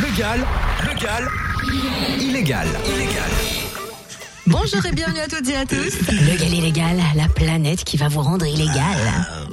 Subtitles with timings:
[0.00, 0.38] Légal,
[0.86, 1.30] légal,
[2.18, 3.61] illégal, illégal.
[4.46, 5.92] Bonjour et bienvenue à toutes et à tous.
[6.08, 8.98] Le gal illégal, la planète qui va vous rendre illégal.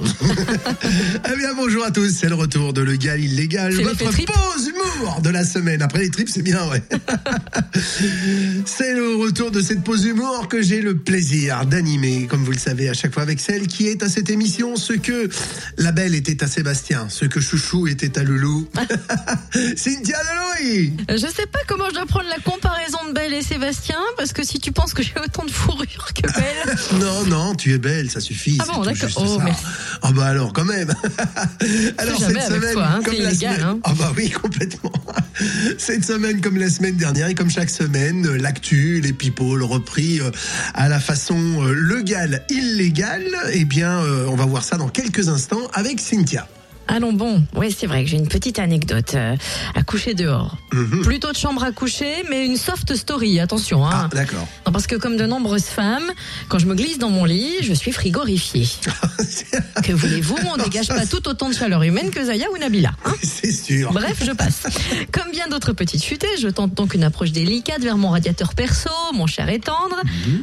[1.32, 4.68] Eh bien, bonjour à tous, c'est le retour de Le Gal Illégal, C'est votre pause
[4.68, 5.82] humour de la semaine.
[5.82, 6.82] Après les trips, c'est bien, ouais.
[8.66, 12.58] c'est le retour de cette pause humour que j'ai le plaisir d'animer, comme vous le
[12.58, 15.28] savez, à chaque fois avec celle qui est à cette émission, ce que
[15.76, 18.68] la belle était à Sébastien, ce que Chouchou était à Loulou.
[19.76, 24.00] Cynthia Lelouis Je sais pas comment je dois prendre la comparaison de Belle et Sébastien,
[24.16, 26.76] parce que si tu penses que j'ai autant de fourrure que Belle.
[27.00, 28.58] Non, non, tu es belle, ça suffit.
[28.60, 29.08] Ah bon, d'accord.
[29.16, 29.38] Oh.
[30.02, 30.92] Ah bah alors, quand même.
[32.18, 33.78] jamais avec toi, hein, c'est la illégal, semaine- hein.
[33.84, 34.92] Ah bah oui, complètement.
[35.78, 40.20] Cette semaine, comme la semaine dernière, et comme chaque semaine, euh, l'actu, les people repris
[40.20, 40.30] euh,
[40.74, 43.24] à la façon euh, legal, illégal.
[43.52, 46.46] Eh bien, on va voir ça dans quelques instants avec Cynthia.
[46.88, 49.36] Allons bon, oui c'est vrai que j'ai une petite anecdote euh,
[49.76, 50.56] à coucher dehors.
[50.72, 51.02] Mhm.
[51.02, 53.84] Plutôt de chambre à coucher, mais une soft story, attention.
[53.86, 54.08] Ah, Hein.
[54.12, 54.46] d'accord.
[54.66, 56.10] Non, parce que comme de nombreuses femmes,
[56.48, 58.66] quand je me glisse dans mon lit, je suis frigorifiée.
[59.84, 62.90] Que voulez-vous, on dégage pas tout autant de chaleur humaine que Zaya ou Nabila.
[63.04, 63.92] hein c'est sûr.
[63.92, 64.64] Bref, je passe.
[65.12, 68.90] Comme bien d'autres petites futées, je tente donc une approche délicate vers mon radiateur perso,
[69.14, 69.96] mon cher et tendre.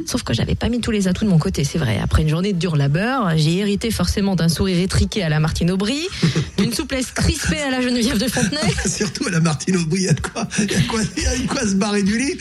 [0.06, 2.00] Sauf que j'avais pas mis tous les atouts de mon côté, c'est vrai.
[2.02, 5.70] Après une journée de dur labeur, j'ai hérité forcément d'un sourire étriqué à la Martine
[5.72, 6.08] Aubry,
[6.58, 8.74] d'une souplesse crispée à la Geneviève de Fontenay.
[8.86, 11.02] Surtout à la Martine Aubry, il y a de quoi, il y a de quoi,
[11.18, 12.38] il y a de quoi se barrer du lit.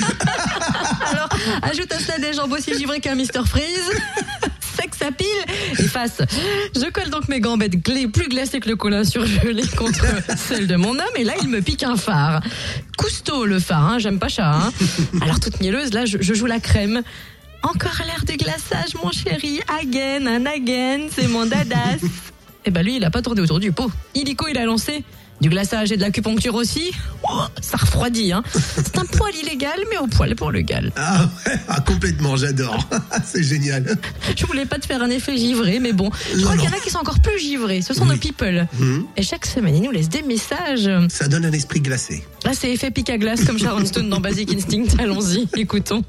[1.12, 1.28] Alors,
[1.62, 3.91] ajoute à cela des jambes aussi givrées qu'un Mr Freeze.
[4.77, 5.27] Sexe à pile
[5.78, 6.20] et face.
[6.75, 10.05] Je colle donc mes gambettes glées plus glacées que le colin surgelé contre
[10.37, 12.43] celle de mon homme et là il me pique un phare.
[12.98, 14.53] Cousteau le phare, hein, j'aime pas ça.
[14.53, 14.73] Hein.
[15.23, 17.03] Alors toute mielleuse, là je, je joue la crème.
[17.62, 21.98] Encore l'air de glaçage mon chéri, again, un again, c'est mon dadas.
[22.67, 23.91] Et ben lui il a pas tourné autour du pot.
[24.14, 25.05] Illico il a lancé
[25.41, 26.92] du glaçage et de l'acupuncture aussi.
[27.31, 28.33] Oh, ça refroidit.
[28.33, 28.42] Hein.
[28.55, 30.92] C'est un poil illégal mais au poil pour le gal.
[30.97, 32.89] Ah ouais, ah, complètement, j'adore.
[33.25, 33.97] c'est génial.
[34.34, 36.69] Je voulais pas te faire un effet givré, mais bon, je Non, crois qu'il y
[36.69, 37.82] en a qui sont encore plus givrés.
[37.82, 38.66] Ce sont nos people.
[38.78, 39.04] Mhm.
[39.16, 40.91] Et chaque semaine, ils nous laissent des messages.
[41.10, 42.27] Ça donne un esprit glacé.
[42.44, 44.87] Là, c'est effet pic à glace comme Sharon Stone dans Basic Instinct.
[44.98, 46.03] Allons-y, écoutons.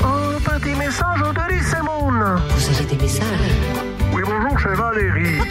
[0.00, 1.18] Un petit message.
[1.18, 3.87] Vous avez des messages?
[4.58, 5.38] Bonjour, c'est Valérie.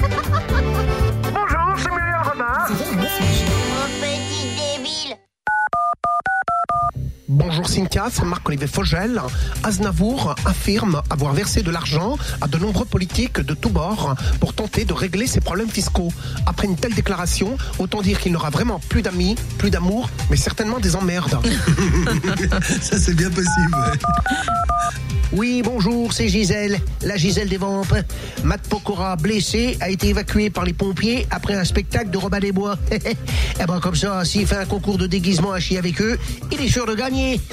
[1.33, 2.45] bonjour, c'est Myriam Robin.
[2.69, 5.17] Mon petit débile.
[7.29, 9.21] Bonjour Cynthia, c'est Marc-Olivier Fogel.
[9.63, 14.85] Aznavour affirme avoir versé de l'argent à de nombreux politiques de tous bords pour tenter
[14.85, 16.11] de régler ses problèmes fiscaux.
[16.45, 20.79] Après une telle déclaration, autant dire qu'il n'aura vraiment plus d'amis, plus d'amour, mais certainement
[20.79, 21.39] des emmerdes.
[22.81, 23.75] Ça, c'est bien possible.
[23.75, 25.06] ouais.
[25.33, 27.93] Oui, bonjour, c'est Gisèle, la Gisèle des Vampes.
[28.43, 32.53] Matt Pokora, blessé, a été évacué par les pompiers après un spectacle de Robin des
[32.53, 32.77] Bois.
[32.91, 36.17] eh ben, comme ça, s'il fait un concours de déguisement à chier avec eux,
[36.51, 37.41] il est sûr de gagner.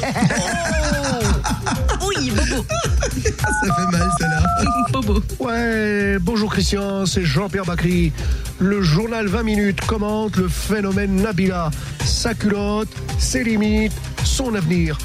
[2.06, 2.64] Oui, Bobo.
[2.68, 4.42] Ça fait mal, celle-là.
[4.92, 5.22] Bobo.
[5.40, 8.12] Ouais, bonjour Christian, c'est Jean-Pierre Bacry.
[8.58, 11.70] Le journal 20 minutes commente le phénomène Nabila.
[12.04, 14.98] Sa culotte, ses limites, son avenir.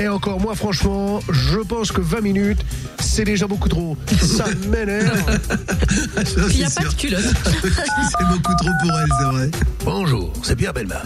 [0.00, 2.60] Et encore moi, franchement, je pense que 20 minutes,
[3.00, 3.96] c'est déjà beaucoup trop.
[4.20, 5.40] Ça m'énerve.
[6.14, 7.22] Puis il n'y a c'est pas de culotte.
[7.44, 9.50] C'est beaucoup trop pour elle, c'est vrai.
[9.84, 11.02] Bonjour, c'est Pierre Belmar.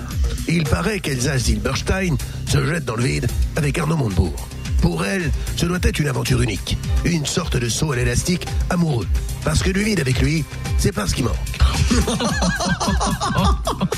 [0.48, 2.16] Il paraît qu'Elsa Zilberstein
[2.46, 3.26] se jette dans le vide
[3.56, 4.48] avec Arnaud Montebourg.
[4.80, 9.06] Pour elle, ce doit être une aventure unique, une sorte de saut à l'élastique amoureux.
[9.44, 10.44] Parce que du vide avec lui,
[10.78, 11.51] c'est pas ce qui manque.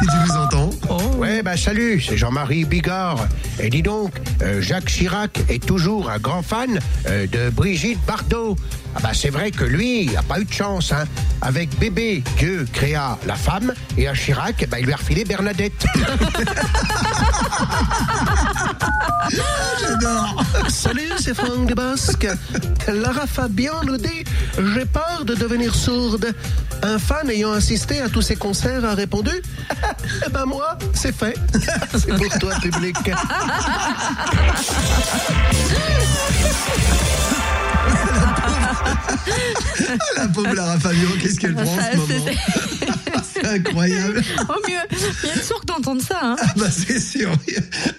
[0.00, 0.70] Si tu nous entends.
[1.18, 3.26] Ouais, bah salut, c'est Jean-Marie Bigard.
[3.58, 8.56] Et dis donc, euh, Jacques Chirac est toujours un grand fan euh, de Brigitte Bardot.
[8.94, 11.04] Ah bah c'est vrai que lui a pas eu de chance, hein.
[11.42, 15.84] Avec bébé, Dieu créa la femme, et à Chirac, bah, il lui a refilé Bernadette.
[19.80, 20.44] J'adore.
[20.68, 22.26] Salut, c'est Franck de Basque.
[22.88, 24.24] Lara Fabian nous dit
[24.74, 26.34] J'ai peur de devenir sourde.
[26.82, 29.42] Un fan ayant assisté à tous ses concerts a répondu
[30.26, 31.36] Eh ben moi, c'est fait.
[31.92, 32.96] c'est pour toi, public.
[40.16, 42.24] La pauvre Lara Fabio, qu'est-ce qu'elle prend en ce moment
[43.34, 44.22] c'est- incroyable.
[44.48, 46.18] Oh mieux, bien sûr que d'entendre ça.
[46.22, 46.36] Hein.
[46.40, 47.30] Ah bah c'est sûr.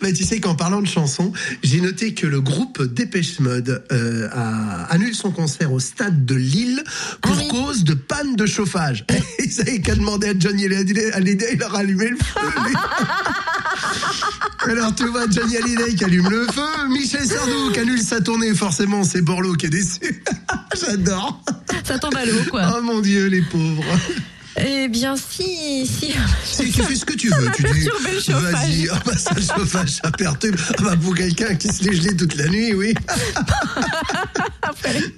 [0.02, 1.34] Mais tu sais qu'en parlant de chansons,
[1.64, 6.36] j'ai noté que le groupe Dépêche Mode euh, a annulé son concert au stade de
[6.36, 6.84] Lille
[7.22, 7.48] pour Ah oui.
[7.50, 9.06] cause de panne de chauffage.
[9.44, 12.40] Ils avaient qu'à demander à Johnny Hallyday, il leur a allumé le feu.
[14.70, 18.54] Alors tu vois Johnny Hallyday qui allume le feu, Michel Sardou qui annule sa tournée,
[18.54, 20.24] forcément c'est Borloo qui est déçu.
[20.80, 21.42] J'adore.
[21.84, 22.76] Ça tombe à l'eau, quoi.
[22.78, 23.84] Oh mon dieu, les pauvres.
[24.64, 26.14] Eh bien, si, si.
[26.44, 27.88] Si tu fais ce que tu veux, tu dis.
[28.32, 30.56] Vas-y, ah bah ça, le chauffage, ça perturbe.
[30.78, 32.94] Ah bah pour quelqu'un qui se l'est gelé toute la nuit, oui.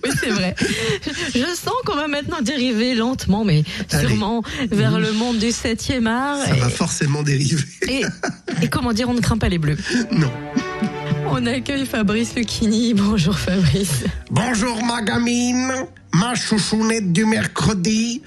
[0.03, 0.55] Oui, c'est vrai.
[1.33, 4.07] Je sens qu'on va maintenant dériver lentement, mais Allez.
[4.07, 6.37] sûrement vers le monde du 7e art.
[6.45, 7.63] Ça va forcément dériver.
[7.87, 8.01] Et,
[8.61, 9.77] et comment dire, on ne craint pas les bleus.
[10.11, 10.31] Non.
[11.35, 12.93] On accueille Fabrice Lucchini.
[12.93, 14.03] Bonjour Fabrice.
[14.29, 15.73] Bonjour ma gamine,
[16.13, 18.21] ma chouchounette du mercredi.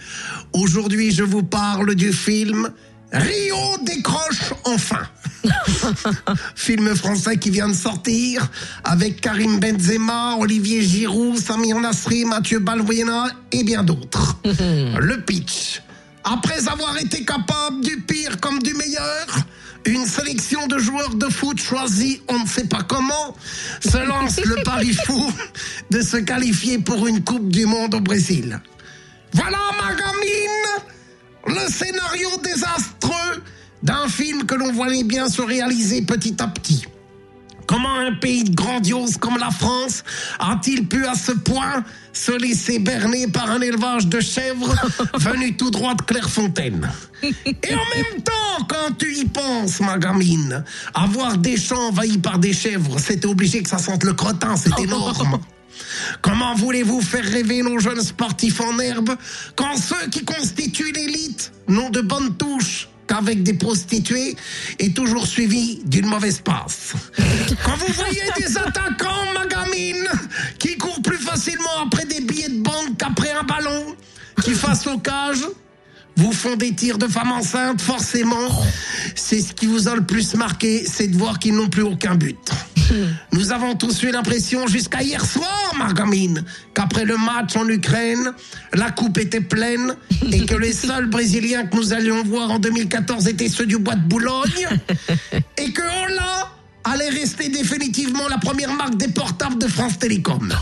[0.53, 2.69] Aujourd'hui, je vous parle du film
[3.13, 5.07] Rio décroche enfin.
[6.57, 8.51] film français qui vient de sortir
[8.83, 14.37] avec Karim Benzema, Olivier Giroud, Samir Nasri, Mathieu Balbuena et bien d'autres.
[14.45, 15.81] Le pitch.
[16.25, 19.27] Après avoir été capable du pire comme du meilleur,
[19.87, 23.37] une sélection de joueurs de foot choisis, on ne sait pas comment,
[23.81, 25.33] se lance le pari fou
[25.91, 28.61] de se qualifier pour une Coupe du Monde au Brésil.
[29.33, 30.85] Voilà, ma gamine,
[31.47, 33.43] le scénario désastreux
[33.83, 36.87] d'un film que l'on voyait bien se réaliser petit à petit.
[37.67, 40.05] Comment un pays grandiose comme la France
[40.39, 44.75] a-t-il pu à ce point se laisser berner par un élevage de chèvres
[45.15, 46.91] venu tout droit de Clairefontaine?
[47.23, 50.65] Et en même temps, quand tu y penses, ma gamine,
[50.95, 54.79] avoir des champs envahis par des chèvres, c'était obligé que ça sente le crottin, c'est
[54.79, 55.41] énorme.
[56.23, 59.11] Comment voulez-vous faire rêver nos jeunes sportifs en herbe
[59.57, 64.37] quand ceux qui constituent l'élite n'ont de bonnes touches qu'avec des prostituées
[64.79, 66.95] et toujours suivis d'une mauvaise passe.
[67.65, 70.09] Quand vous voyez des attaquants, ma gamine,
[70.59, 73.97] qui courent plus facilement après des billets de banque qu'après un ballon,
[74.43, 75.47] qui face aux cages,
[76.17, 78.49] vous font des tirs de femmes enceintes, forcément,
[79.15, 82.15] c'est ce qui vous a le plus marqué, c'est de voir qu'ils n'ont plus aucun
[82.15, 82.39] but.
[83.33, 88.33] Nous avons tous eu l'impression jusqu'à hier soir, ma gamine, qu'après le match en Ukraine,
[88.73, 89.95] la coupe était pleine
[90.33, 93.97] et que les seuls Brésiliens que nous allions voir en 2014 étaient ceux du bois
[93.97, 94.69] de Boulogne
[95.59, 96.51] et que Holla
[96.85, 100.55] allait rester définitivement la première marque des portables de France Télécom.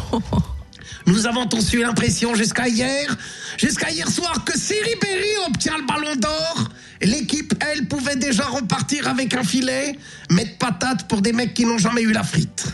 [1.07, 3.15] Nous avons tous eu l'impression jusqu'à hier,
[3.59, 6.69] jusqu'à hier soir, que si Ribéry obtient le ballon d'or,
[7.01, 9.97] l'équipe, elle, pouvait déjà repartir avec un filet,
[10.31, 12.67] mettre patate pour des mecs qui n'ont jamais eu la frite.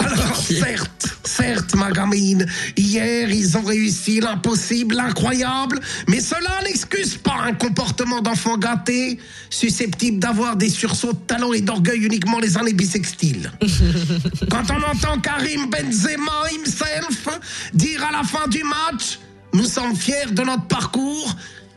[0.00, 2.46] Alors, certes, certes, ma gamine,
[2.76, 9.18] hier, ils ont réussi l'impossible, l'incroyable, mais cela n'excuse pas un comportement d'enfant gâté,
[9.50, 13.50] susceptible d'avoir des sursauts de talent et d'orgueil uniquement les années bissextiles.
[14.50, 17.28] Quand on entend Karim Benzema himself
[17.72, 19.18] dire à la fin du match
[19.54, 21.36] Nous sommes fiers de notre parcours,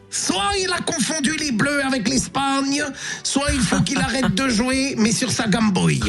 [0.09, 2.83] soit il a confondu les Bleus avec l'Espagne,
[3.21, 6.01] soit il faut qu'il arrête de jouer, mais sur sa Boy.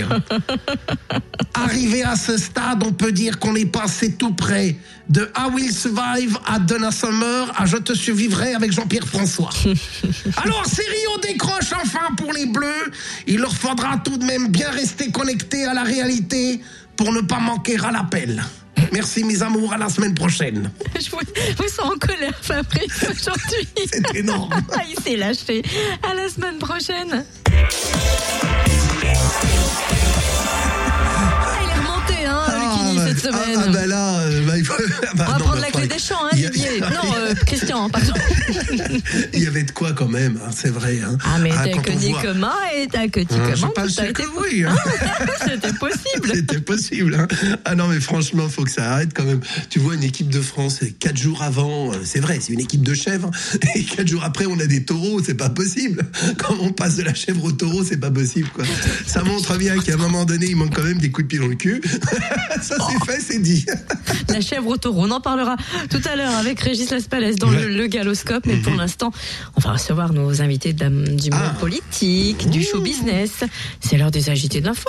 [1.55, 4.77] Arrivé à ce stade, on peut dire qu'on est passé tout près
[5.11, 9.51] de I Will Survive à Donna Summer à Je te survivrai avec Jean-Pierre François.
[10.43, 12.93] Alors, si Rio décroche enfin pour les Bleus,
[13.27, 16.63] il leur faudra tout de même bien rester connectés à la réalité
[16.97, 18.43] pour ne pas manquer à l'appel.
[18.93, 20.71] Merci mes amours, à la semaine prochaine.
[21.01, 21.19] Je vous,
[21.57, 23.69] vous sens en colère, Fabrice, aujourd'hui.
[23.93, 24.51] C'est énorme.
[24.73, 25.63] Ah, il s'est lâché.
[26.09, 27.25] À la semaine prochaine.
[30.31, 32.45] Ah, il est remonté, hein,
[32.97, 33.63] bah, cette ah, semaine.
[33.67, 34.28] ah, bah là, euh,
[34.59, 34.75] il faut-
[35.17, 36.69] bah, On va non, prendre bah, la clé des champs, hein, y a- Didier.
[36.81, 38.13] Non, euh, Christian, pardon.
[39.35, 40.99] Il y avait de quoi quand même, hein, c'est vrai.
[41.05, 41.17] hein.
[41.25, 43.73] Ah, mais Ah, t'as que dit voit- comment et t'as que dit Hein, comment.
[43.73, 44.65] parle tout a été oui.
[44.65, 44.75] hein.
[45.47, 46.31] C'était possible.
[46.35, 47.15] C'était possible.
[47.19, 47.27] Hein.
[47.65, 49.41] Ah non, mais franchement, faut que ça arrête quand même.
[49.71, 52.83] Tu vois, une équipe de France, quatre jours avant, euh, c'est vrai, c'est une équipe
[52.83, 53.31] de chèvres.
[53.75, 56.03] Et quatre jours après, on a des taureaux, c'est pas possible.
[56.39, 58.65] Quand on passe de la chèvre au taureau, c'est pas possible, quoi.
[59.07, 61.39] Ça montre bien qu'à un moment donné, il manque quand même des coups de pied
[61.39, 61.81] dans le cul.
[62.63, 63.65] ça, c'est fait, c'est dit.
[64.29, 65.03] La chèvre au taureau.
[65.05, 65.57] On en parlera
[65.91, 67.63] tout à l'heure avec Régis Laspalès dans Ouais.
[67.63, 68.45] le, le galoscope.
[68.47, 69.11] Mais pour l'instant,
[69.57, 70.85] on va recevoir nos invités du
[71.31, 71.55] monde Ah.
[71.61, 73.45] politique, du show business.
[73.81, 74.89] C'est l'heure des agités de l'info.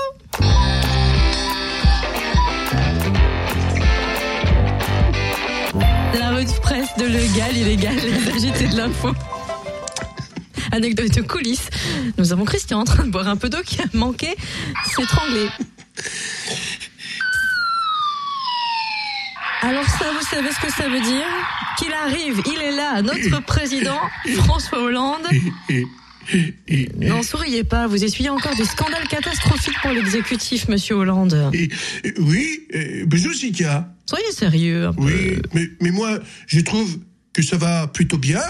[6.20, 9.10] La revue de presse de légal, illégal, les agités de l'info.
[10.72, 11.70] Anecdote de coulisses.
[12.18, 14.36] Nous avons Christian en train de boire un peu d'eau qui a manqué
[14.96, 15.48] s'étrangler.
[19.62, 21.26] Alors ça, vous savez ce que ça veut dire
[21.78, 24.00] Qu'il arrive, il est là, notre président,
[24.36, 25.28] François Hollande.
[26.98, 31.52] N'en souriez pas, vous essuyez encore des scandales catastrophiques pour l'exécutif, monsieur Hollande.
[32.20, 33.92] Oui, euh, bonjour Zika.
[34.06, 35.02] Soyez sérieux un peu.
[35.02, 37.00] Oui, mais, mais moi, je trouve
[37.34, 38.42] que ça va plutôt bien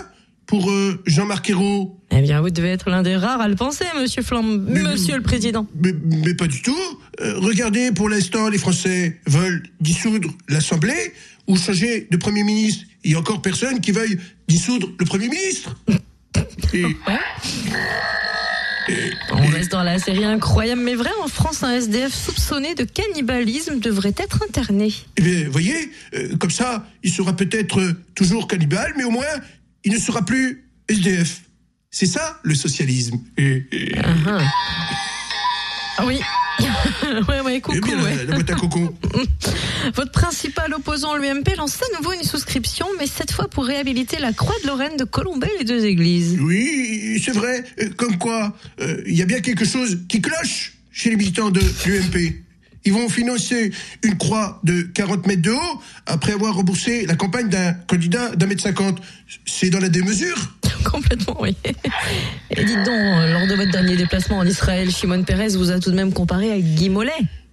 [0.46, 1.99] pour euh, Jean-Marc Ayrault.
[2.20, 4.22] Eh bien, vous devez être l'un des rares à le penser, monsieur
[4.68, 5.66] Mais- monsieur le président.
[5.82, 6.76] Mais, mais pas du tout.
[7.22, 11.14] Euh, regardez, pour l'instant, les Français veulent dissoudre l'Assemblée
[11.48, 12.86] ou changer de Premier ministre?
[13.06, 15.78] il y a encore personne qui veuille dissoudre le Premier ministre.
[16.74, 16.84] Et,
[19.32, 21.12] On reste dans la série incroyable mais vrai.
[21.24, 24.94] En France, un SDF soupçonné de cannibalisme devrait être interné.
[25.16, 29.24] eh bien, voyez, euh, comme ça, il sera peut-être euh, toujours cannibale, mais au moins,
[29.86, 31.44] il ne sera plus SDF.
[31.92, 33.18] C'est ça, le socialisme.
[33.38, 33.64] Et-
[35.98, 36.20] Ah oui.
[37.30, 37.80] ouais, ouais, coucou.
[37.82, 38.16] bien, ouais.
[38.18, 38.94] la, la boîte à coco.
[39.96, 44.34] Votre principal opposant, l'UMP, lance à nouveau une souscription, mais cette fois pour réhabiliter la
[44.34, 46.38] Croix de Lorraine de Colombey et les deux églises.
[46.42, 47.64] Oui, c'est vrai.
[47.82, 51.50] Euh, Comme quoi, euh, il y a bien quelque chose qui cloche chez les militants
[51.50, 52.34] de l'UMP.
[52.86, 53.72] Ils vont financer
[54.04, 58.48] une croix de 40 mètres de haut après avoir remboursé la campagne d'un candidat d'un
[58.48, 59.00] mètre 50.
[59.46, 60.58] C'est dans la démesure.
[60.86, 61.56] Complètement, oui.
[62.52, 65.92] Et dites donc, lors de votre dernier déplacement en Israël, Shimon Peres vous a tout
[65.92, 67.12] de même comparé à Guy Mollet.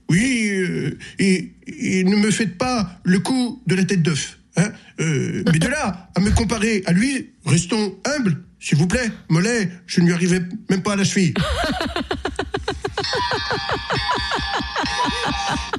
[0.08, 4.38] Oui, euh, et, et ne me faites pas le coup de la tête d'œuf.
[4.56, 9.10] Hein Euh, mais de là à me comparer à lui, restons humbles, s'il vous plaît.
[9.28, 11.34] Mollet, je ne lui arrivais même pas à la cheville.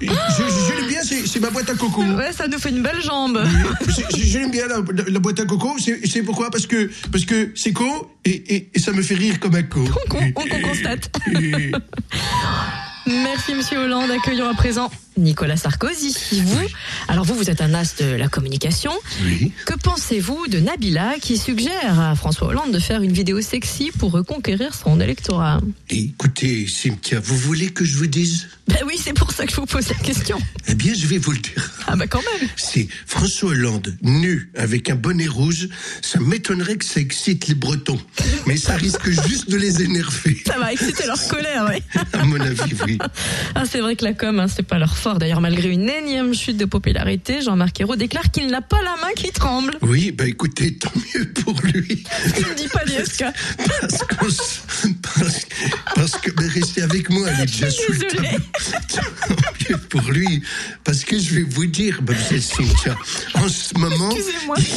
[0.01, 0.13] je je-
[0.67, 2.01] je l'aime bien, c'est c'est ma boîte à coco.
[2.03, 3.43] Ouais, ça nous fait une belle jambe.
[3.87, 5.75] Je- je- J'aime bien la, la- la boîte à coco.
[5.79, 6.49] C'est c'est pourquoi?
[6.51, 9.63] Parce que parce que c'est co et, et, et ça me fait rire comme un
[9.63, 9.81] co.
[9.81, 11.09] On con- on con- constate.
[13.07, 14.11] Merci, monsieur Hollande.
[14.11, 16.15] Accueillons à présent Nicolas Sarkozy.
[16.43, 16.59] Vous,
[17.07, 18.91] alors vous, vous êtes un as de la communication.
[19.23, 19.51] oui.
[19.65, 24.11] Que pensez-vous de Nabila qui suggère à François Hollande de faire une vidéo sexy pour
[24.11, 25.59] reconquérir son électorat?
[25.89, 28.47] Écoutez, Cynthia, vous voulez que je vous dise?
[28.67, 30.37] Ben oui, c'est pour ça que je vous pose la question.
[30.67, 31.71] Eh bien, je vais vous le dire.
[31.87, 32.49] Ah bah quand même.
[32.57, 35.69] C'est François Hollande, nu, avec un bonnet rouge.
[36.01, 37.99] Ça m'étonnerait que ça excite les Bretons.
[38.45, 40.41] Mais ça risque juste de les énerver.
[40.45, 41.81] Ça va exciter leur colère, oui.
[42.13, 42.97] À mon avis, oui.
[43.55, 46.57] Ah, c'est vrai que la com, hein, c'est pas leur D'ailleurs, malgré une énième chute
[46.57, 49.77] de popularité, Jean-Marc Ayrault déclare qu'il n'a pas la main qui tremble.
[49.81, 52.03] Oui, bah écoutez, tant mieux pour lui.
[52.37, 53.23] Il ne dit pas l'ISK.
[53.79, 54.61] Parce, qu'on s-
[55.01, 55.47] parce,
[55.95, 57.67] parce que, mais restez avec moi, elle est déjà
[59.89, 60.41] pour lui.
[60.83, 62.97] Parce que je vais vous dire, mademoiselle Cynthia,
[63.35, 64.13] en ce moment,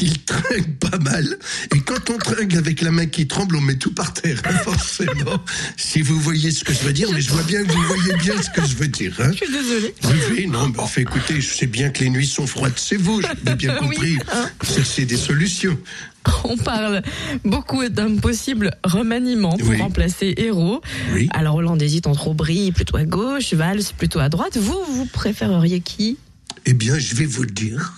[0.00, 1.36] il trinque pas mal.
[1.74, 4.52] Et quand on trinque avec la main qui tremble, on met tout par terre, hein,
[4.64, 5.42] forcément.
[5.76, 8.14] Si vous voyez ce que je veux dire, mais je vois bien que vous voyez
[8.22, 9.14] bien ce que je veux dire.
[9.20, 9.30] Hein.
[9.32, 9.94] Je suis désolée.
[10.04, 12.96] Oui, oui, non, mais enfin, écoutez, je sais bien que les nuits sont froides, c'est
[12.96, 14.18] vous, j'avais bien Oui, compris.
[14.32, 14.48] hein.
[14.64, 15.78] Cherchez des solutions.
[16.44, 17.02] On parle
[17.44, 19.80] beaucoup d'un possible remaniement pour Oui.
[19.80, 20.80] remplacer Héros.
[21.12, 21.28] Oui.
[21.32, 24.56] Alors Hollande hésite entre Aubry plutôt à gauche, Valls plutôt à droite.
[24.56, 26.18] Vous, vous préféreriez qui?
[26.66, 27.94] Eh bien, je vais vous le dire.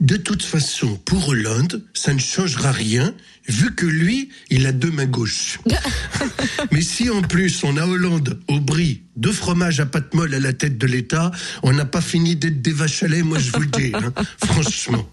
[0.00, 3.14] De toute façon, pour Hollande, ça ne changera rien,
[3.48, 5.58] vu que lui, il a deux mains gauches.
[6.72, 10.52] Mais si en plus on a Hollande, Aubry, deux fromages à pâte molle à la
[10.52, 11.30] tête de l'État,
[11.62, 14.12] on n'a pas fini d'être des vaches à lait, moi je vous le dis, hein,
[14.44, 15.08] franchement.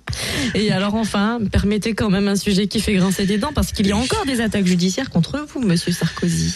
[0.53, 3.88] Et alors enfin, permettez quand même un sujet qui fait grincer des dents parce qu'il
[3.88, 6.53] y a encore des attaques judiciaires contre vous, Monsieur Sarkozy.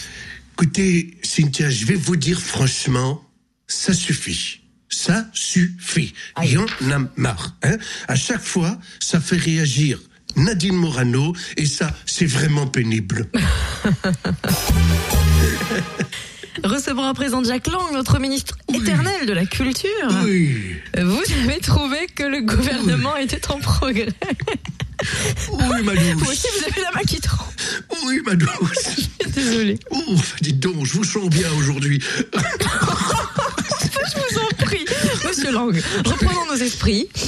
[0.54, 3.22] Écoutez, Cynthia, je vais vous dire franchement,
[3.66, 4.61] ça suffit.
[4.94, 6.12] Ça suffit.
[6.42, 7.56] Il y en a marre.
[7.62, 9.98] Hein à chaque fois, ça fait réagir
[10.36, 13.26] Nadine Morano et ça, c'est vraiment pénible.
[16.62, 19.88] Recevons à présent Jack Lang, notre ministre éternel de la Culture.
[20.24, 20.76] Oui.
[20.96, 24.08] Vous avez trouvé que le gouvernement était en progrès.
[25.50, 26.28] Oui, ma Vous douce.
[26.28, 27.50] aussi, vous avez la main qui tremble.
[28.06, 29.08] Oui, ma douce.
[29.34, 29.78] Désolée.
[29.90, 32.00] Oh, dites donc, je vous sens bien aujourd'hui.
[34.04, 34.51] Je vous en.
[35.34, 35.74] Monsieur Lang,
[36.04, 37.08] reprenons nos esprits.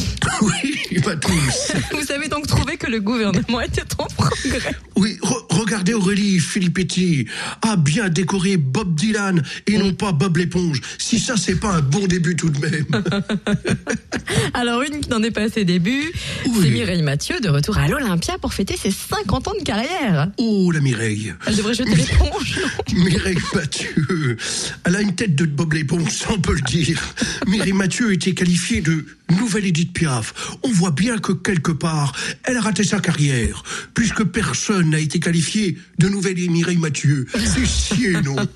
[0.41, 1.73] Oui, ma douce.
[1.93, 4.75] Vous avez donc trouvé que le gouvernement était en progrès.
[4.97, 7.27] Oui, re- regardez Aurélie Filippetti
[7.63, 10.81] a bien décoré Bob Dylan et non pas Bob l'éponge.
[10.99, 12.87] Si ça, c'est pas un bon début tout de même.
[14.55, 16.11] Alors, une qui n'en est pas à ses débuts,
[16.47, 16.53] Oui.
[16.63, 20.31] c'est Mireille Mathieu, de retour à l'Olympia pour fêter ses 50 ans de carrière.
[20.39, 21.33] Oh, la Mireille.
[21.47, 22.59] Elle devrait jeter l'éponge.
[22.93, 24.37] Mireille Mathieu.
[24.85, 27.01] Elle a une tête de Bob l'éponge, on peut le dire.
[27.47, 30.57] Mireille Mathieu était qualifiée de nouvelle Edith Piaf.
[30.63, 32.13] On voit bien que quelque part,
[32.45, 33.63] elle a raté sa carrière,
[33.95, 37.27] puisque personne n'a été qualifié de nouvelle Mireille Mathieu.
[37.33, 38.37] C'est chier, non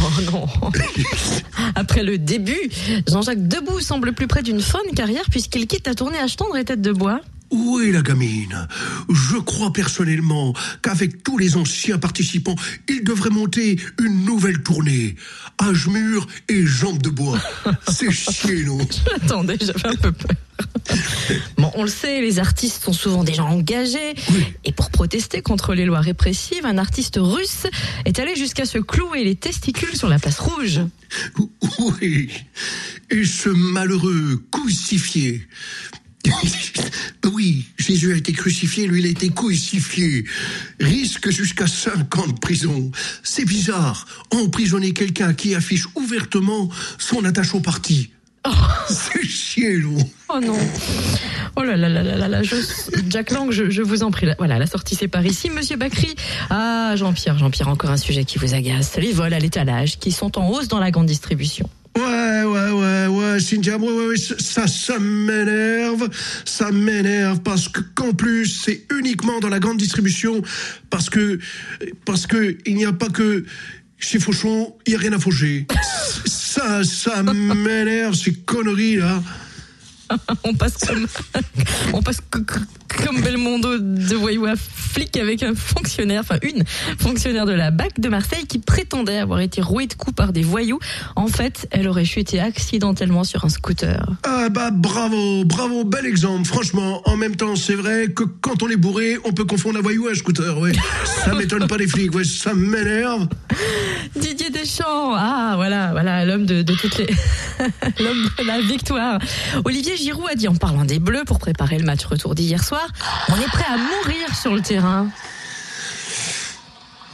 [0.00, 0.46] Oh non.
[1.74, 2.70] Après le début,
[3.08, 6.64] Jean-Jacques Debout semble plus près d'une fin carrière puisqu'il quitte la tournée Âge tendre et
[6.64, 7.20] Tête de bois.
[7.50, 8.68] Où est la gamine?
[9.08, 10.52] Je crois personnellement
[10.82, 12.56] qu'avec tous les anciens participants,
[12.88, 15.16] il devrait monter une nouvelle tournée.
[15.62, 17.38] Âge mûr et jambes de bois.
[17.88, 18.78] C'est chier, non?
[19.16, 20.36] Attendez, j'avais un peu peur.
[21.56, 24.14] Bon, on le sait, les artistes sont souvent des gens engagés.
[24.64, 27.66] Et pour protester contre les lois répressives, un artiste russe
[28.04, 30.80] est allé jusqu'à se clouer les testicules sur la place rouge.
[31.78, 32.30] Oui.
[33.10, 35.46] Et ce malheureux crucifié
[37.32, 40.24] oui, Jésus a été crucifié, lui il a été crucifié.
[40.80, 42.90] Risque jusqu'à 5 ans de prison.
[43.22, 48.10] C'est bizarre, emprisonner quelqu'un qui affiche ouvertement son attache au parti.
[48.88, 49.96] C'est chier, non
[50.28, 50.56] Oh non.
[51.56, 52.42] Oh là là là là là là.
[52.42, 52.54] Je-
[53.10, 54.26] Jack Lang, je, je vous en prie.
[54.26, 55.50] là- Voilà, la sortie c'est par ici.
[55.50, 56.14] Monsieur Bacry.
[56.50, 58.96] Ah, Jean-Pierre, Jean-Pierre, encore un sujet qui vous agace.
[58.96, 61.68] Les vols à l'étalage qui sont en hausse dans la grande distribution.
[61.98, 66.08] Ouais, ouais, ouais, ouais, Cynthia, ouais, ouais, ouais, ça, ça m'énerve,
[66.44, 70.40] ça m'énerve parce que qu'en plus c'est uniquement dans la grande distribution
[70.90, 71.40] parce que
[72.04, 73.44] parce que il n'y a pas que
[73.98, 75.66] chez Fauchon, il n'y a rien à faucher.
[76.26, 79.20] Ça, ça m'énerve ces conneries là.
[80.44, 81.06] On passe comme,
[81.92, 82.20] on passe
[83.06, 86.64] comme Belmondo de voyou à flic avec un fonctionnaire, enfin une
[86.98, 90.42] fonctionnaire de la BAC de Marseille qui prétendait avoir été rouée de coups par des
[90.42, 90.78] voyous.
[91.16, 94.04] En fait, elle aurait chuté accidentellement sur un scooter.
[94.24, 96.46] Ah bah bravo, bravo, bel exemple.
[96.46, 99.82] Franchement, en même temps, c'est vrai que quand on est bourré, on peut confondre un
[99.82, 100.58] voyou et un scooter.
[100.58, 100.72] Ouais,
[101.24, 102.14] ça m'étonne pas des flics.
[102.14, 103.28] Ouais, ça m'énerve.
[104.16, 107.06] Didier Deschamps, ah voilà, voilà l'homme de, de toutes les,
[108.00, 109.18] l'homme de la victoire.
[109.64, 112.87] Olivier Giroud a dit en parlant des Bleus pour préparer le match retour d'hier soir,
[113.28, 115.08] on est prêt à mourir sur le terrain.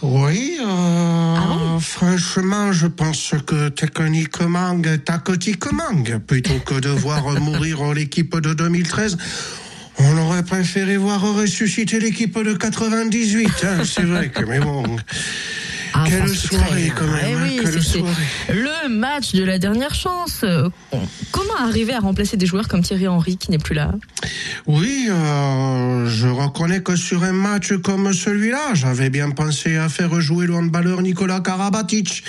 [0.02, 8.38] Oui, euh, bon franchement, je pense que techniquement, tactiquement, plutôt que de voir mourir l'équipe
[8.38, 9.16] de 2013,
[9.98, 13.48] on aurait préféré voir ressusciter l'équipe de 98.
[13.64, 14.84] hein, c'est vrai que, mais bon.
[15.96, 18.12] Ah, Quelle soirée, quand même, Eh hein, oui, c'était soirée.
[18.48, 20.40] Le match de la dernière chance.
[20.42, 20.68] Euh,
[21.30, 23.92] Comment arriver à remplacer des joueurs comme Thierry Henry qui n'est plus là?
[24.66, 30.20] Oui, euh, je reconnais que sur un match comme celui-là, j'avais bien pensé à faire
[30.20, 32.24] jouer le handballeur Nicolas Karabatic.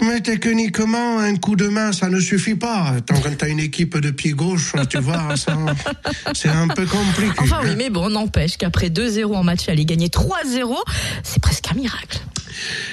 [0.00, 2.94] Mais techniquement, un coup de main, ça ne suffit pas.
[3.04, 5.56] Tant que t'as une équipe de pied gauche, tu vois, ça,
[6.34, 7.34] c'est un peu compliqué.
[7.38, 10.76] Enfin oui, mais bon, n'empêche qu'après 2-0 en match aller gagner 3-0,
[11.24, 12.20] c'est presque un miracle.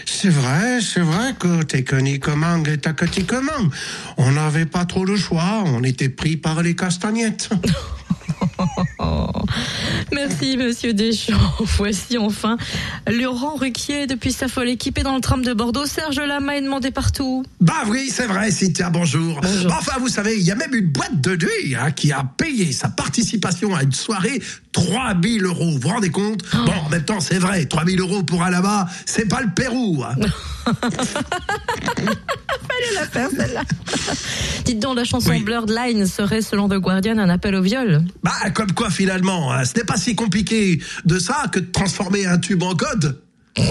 [0.05, 3.69] C'est vrai, c'est vrai que techniquement et tactiquement,
[4.17, 5.63] on n'avait pas trop le choix.
[5.65, 7.49] On était pris par les castagnettes.
[10.11, 11.33] Merci Monsieur Deschamps.
[11.77, 12.57] Voici enfin
[13.11, 15.85] Laurent Ruquier depuis sa folle équipée dans le tram de Bordeaux.
[15.85, 17.43] Serge Lama est demandé partout.
[17.61, 19.39] Bah oui, c'est vrai, Cynthia, bonjour.
[19.41, 19.67] Bonjour.
[19.69, 22.23] Bah, Enfin, vous savez, il y a même une boîte de nuit hein, qui a
[22.37, 25.71] payé sa participation à une soirée 3000 euros.
[25.71, 26.41] Vous vous rendez compte?
[26.53, 26.57] Oh.
[26.65, 30.03] Bon, en même temps, c'est vrai, 3000 euros pour un là-bas, c'est pas le Pérou.
[30.03, 30.15] hein.
[30.63, 30.75] Fallait
[32.95, 33.63] la faire celle-là.
[34.65, 35.43] Dites donc, la chanson Oui.
[35.43, 38.03] Blurred Line serait selon The Guardian un appel au viol.
[38.23, 42.25] Bah, comme quoi, finalement, hein, ce n'est pas si compliqué de ça que de transformer
[42.25, 43.21] un tube en code.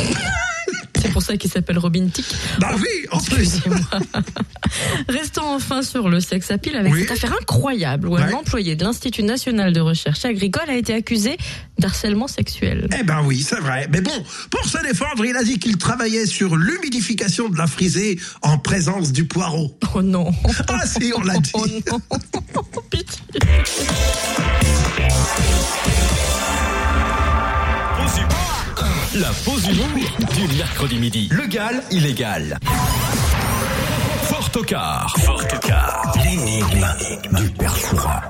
[1.02, 2.24] C'est pour ça qu'il s'appelle Robin Tick.
[2.60, 3.60] Bah oui, en plus.
[5.08, 7.00] Restons enfin sur le sex appeal avec Oui.
[7.02, 11.36] cette affaire incroyable où un employé de l'Institut national de recherche agricole a été accusé
[11.78, 12.88] d'harcèlement sexuel.
[12.98, 13.88] Eh ben oui, c'est vrai.
[13.92, 14.12] Mais bon,
[14.50, 19.12] pour se défendre, il a dit qu'il travaillait sur l'humidification de la frisée en présence
[19.12, 19.76] du poireau.
[19.94, 20.30] Oh non.
[20.68, 21.50] Ah si, on l'a dit.
[21.54, 21.66] Oh
[22.54, 22.62] non.
[22.90, 23.18] Pitié.
[29.14, 29.88] La pause humour
[30.34, 31.28] du mercredi midi.
[31.32, 32.58] Legal, illégal.
[34.22, 35.14] Fort au quart.
[35.18, 36.14] Fort au quart.
[36.24, 36.86] L'énigme
[37.32, 38.22] du père Fouras.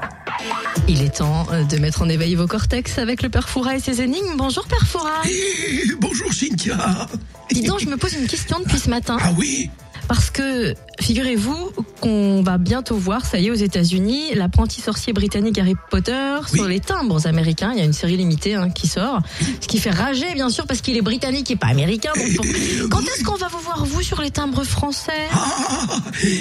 [0.88, 3.78] Il est temps euh, de mettre en éveil vos cortex avec le père Fouras et
[3.80, 4.34] ses énigmes.
[4.36, 5.22] Bonjour père Fouras.
[5.24, 7.06] Eh, bonjour Cynthia.
[7.52, 9.18] Dis donc, je me pose une question depuis ce matin.
[9.20, 9.70] Ah oui
[10.08, 15.58] Parce que, figurez-vous qu'on va bientôt voir, ça y est, aux États-Unis, l'apprenti sorcier britannique
[15.58, 16.58] Harry Potter Oui.
[16.58, 17.70] sur les timbres américains.
[17.72, 19.20] Il y a une série limitée hein, qui sort.
[19.60, 22.12] Ce qui fait rager, bien sûr, parce qu'il est britannique et pas américain.
[22.14, 22.46] Donc,
[22.90, 25.12] Quand est-ce qu'on va vous voir, vous, sur les timbres français?
[25.32, 25.86] Ah,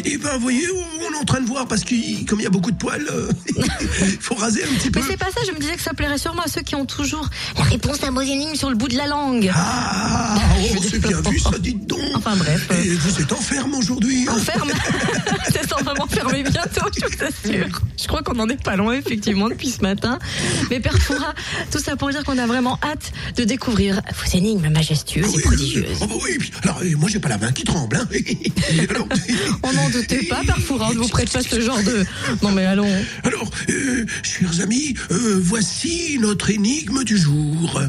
[0.06, 1.96] et ben vous voyez, on est en train de voir parce que
[2.26, 3.30] comme il y a beaucoup de poils, euh,
[4.02, 5.00] il faut raser un petit peu.
[5.00, 6.86] Mais c'est pas ça, je me disais que ça plairait sûrement à ceux qui ont
[6.86, 9.52] toujours la réponse à vos énigmes sur le bout de la langue.
[9.54, 12.00] Ah, oh, c'est bien vu ça, dites donc.
[12.16, 12.68] Enfin, bref.
[12.84, 14.26] Et vous êtes en ferme aujourd'hui.
[14.28, 14.70] hein Ferme.
[15.54, 17.82] Ça sent vraiment fermé bientôt, je vous assure.
[18.02, 20.18] Je crois qu'on en est pas loin, effectivement, depuis ce matin.
[20.70, 21.34] Mais Père Foura,
[21.72, 25.42] tout ça pour dire qu'on a vraiment hâte de découvrir vos énigmes majestueuses et Oui,
[25.44, 25.98] prodigieuses.
[26.02, 27.98] oh, bah oui, alors moi j'ai pas la main qui tremble.
[27.98, 28.08] Hein.
[28.90, 29.08] alors,
[29.64, 32.04] On n'en doutait pas, Père Foura, on ne vous prête pas ce genre de...
[32.42, 32.90] Non mais allons.
[33.24, 37.82] Alors, euh, chers amis, euh, voici notre énigme du jour.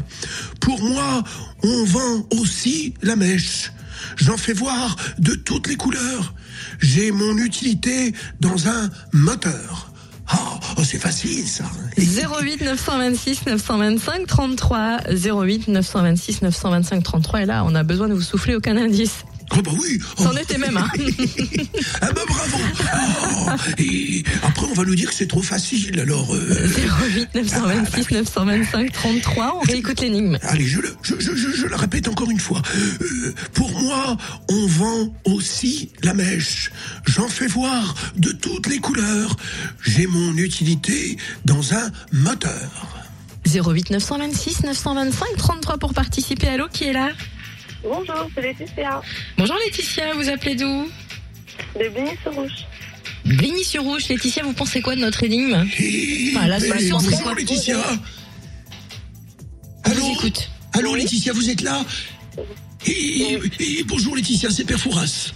[0.59, 1.23] Pour moi,
[1.63, 3.71] on vend aussi la mèche.
[4.17, 6.33] J'en fais voir de toutes les couleurs.
[6.79, 9.89] J'ai mon utilité dans un moteur.
[10.27, 11.65] Ah, oh, c'est facile ça.
[11.97, 18.21] 08 926 925 33 08 926 925 33 et là on a besoin de vous
[18.21, 19.25] souffler aucun indice.
[19.51, 19.99] Ah bah oui.
[20.17, 20.23] Oh.
[20.23, 20.87] C'en était même, hein.
[22.01, 22.57] Ah bah bravo.
[23.47, 23.49] Oh.
[23.77, 25.99] Et après, on va nous dire que c'est trop facile.
[25.99, 26.67] Alors, euh,
[27.13, 29.59] 08 926 925 33.
[29.61, 30.37] On réécoute l'énigme.
[30.43, 32.61] allez, je, le, je, je, je, je la répète encore une fois.
[33.01, 34.17] Euh, pour moi,
[34.49, 36.71] on vend aussi la mèche.
[37.05, 39.35] J'en fais voir de toutes les couleurs.
[39.83, 42.87] J'ai mon utilité dans un moteur.
[43.45, 46.47] 08 926 925 33 pour participer.
[46.47, 47.11] Allô, qui est là
[47.83, 49.01] Bonjour, c'est Laetitia
[49.37, 50.89] Bonjour Laetitia, vous appelez d'où?
[51.79, 52.51] De Bigny-sur-Rouge.
[53.25, 54.07] Bligny-sur-Rouge.
[54.09, 55.53] Laetitia, vous pensez quoi de notre énigme?
[56.35, 57.77] Enfin, la solution, c'est bonjour quoi Laetitia?
[59.83, 60.49] Allô vous écoute.
[60.73, 61.83] Allô Laetitia, vous êtes là?
[62.85, 65.31] Et, et bonjour Laetitia, c'est Père Fouras.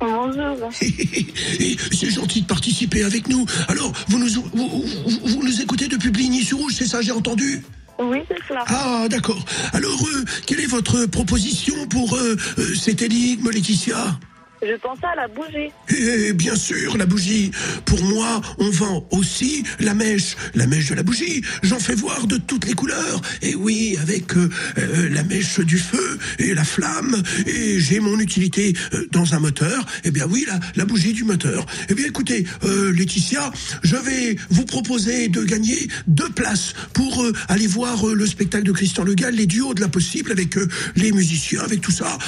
[0.00, 0.70] Bonjour.
[0.72, 3.46] C'est gentil de participer avec nous.
[3.68, 7.62] Alors, vous nous, vous, vous- vous nous écoutez depuis Bligny-sur-Rouge, c'est ça, j'ai entendu?
[7.98, 8.64] Oui, c'est cela.
[8.66, 9.42] Ah, d'accord.
[9.72, 14.18] Alors, euh, quelle est votre proposition pour euh, euh, cette énigme, Laetitia?
[14.62, 15.70] Je pensais à la bougie.
[15.90, 17.50] Eh bien sûr, la bougie.
[17.84, 20.36] Pour moi, on vend aussi la mèche.
[20.54, 21.42] La mèche de la bougie.
[21.62, 23.20] J'en fais voir de toutes les couleurs.
[23.42, 27.22] Et oui, avec euh, euh, la mèche du feu et la flamme.
[27.46, 29.86] Et j'ai mon utilité euh, dans un moteur.
[30.04, 31.66] Eh bien oui, la, la bougie du moteur.
[31.88, 38.06] Eh bien écoutez, Laetitia, je vais vous proposer de gagner deux places pour aller voir
[38.06, 41.80] le spectacle de Christian Le Gall, les duos de l'impossible avec euh, les musiciens, avec
[41.80, 42.18] tout ça,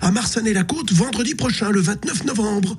[0.00, 2.76] à Marsanet-la-Côte, vendredi prochain, le 29 novembre.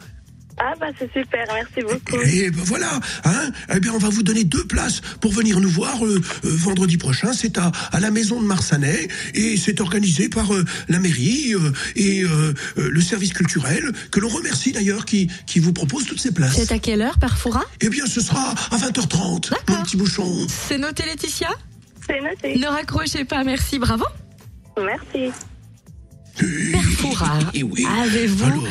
[0.61, 2.21] Ah bah c'est super, merci beaucoup.
[2.25, 5.69] Et ben voilà, hein Eh bien, on va vous donner deux places pour venir nous
[5.69, 7.31] voir euh, euh, vendredi prochain.
[7.31, 11.71] C'est à, à la maison de Marsanet et c'est organisé par euh, la mairie euh,
[11.95, 16.19] et euh, euh, le service culturel que l'on remercie d'ailleurs qui, qui vous propose toutes
[16.19, 16.55] ces places.
[16.57, 19.77] C'est à quelle heure, Parfoura Eh bien, ce sera à 20h30, D'accord.
[19.77, 20.45] mon petit bouchon.
[20.49, 21.51] C'est noté, Laetitia?
[22.05, 22.57] C'est noté.
[22.59, 24.03] Ne raccrochez pas, merci, bravo.
[24.77, 25.31] Merci.
[26.71, 28.67] Parfoura, Eh avez-vous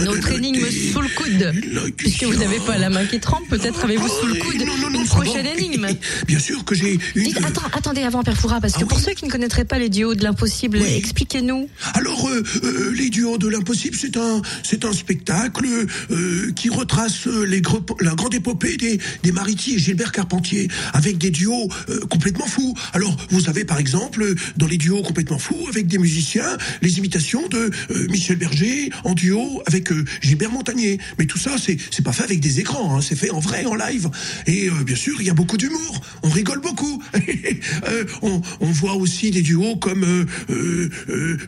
[0.00, 1.52] une autre énigme sous le coude
[1.96, 4.62] Puisque vous n'avez pas la main qui trempe, peut-être avez-vous sous le Ah, coude
[4.94, 5.88] une prochaine énigme.
[6.26, 7.34] Bien sûr que j'ai une...
[7.72, 10.22] Attendez avant, Perfora, parce que Ah pour ceux qui ne connaîtraient pas les duos de
[10.22, 11.68] l'impossible, expliquez-nous.
[11.94, 15.66] Alors, euh, euh, les duos de l'impossible, c'est un, c'est un spectacle
[16.10, 17.62] euh, qui retrace les
[18.00, 21.68] la grande épopée des, des Mariti et Gilbert Carpentier, avec des duos
[22.08, 22.74] complètement fous.
[22.92, 27.46] Alors, vous avez par exemple, dans les duos complètement fous, avec des musiciens, les imitations
[27.48, 30.98] de euh, Michel Berger en duo avec euh, Gilbert Montagnier.
[31.18, 33.74] Mais tout ça, c'est, pas fait avec des écrans, hein, c'est fait en vrai, en
[33.74, 34.08] live.
[34.46, 36.00] Et euh, bien sûr, il y a beaucoup d'humour.
[36.22, 37.02] On rigole beaucoup.
[38.22, 40.26] On, on voit aussi des duos comme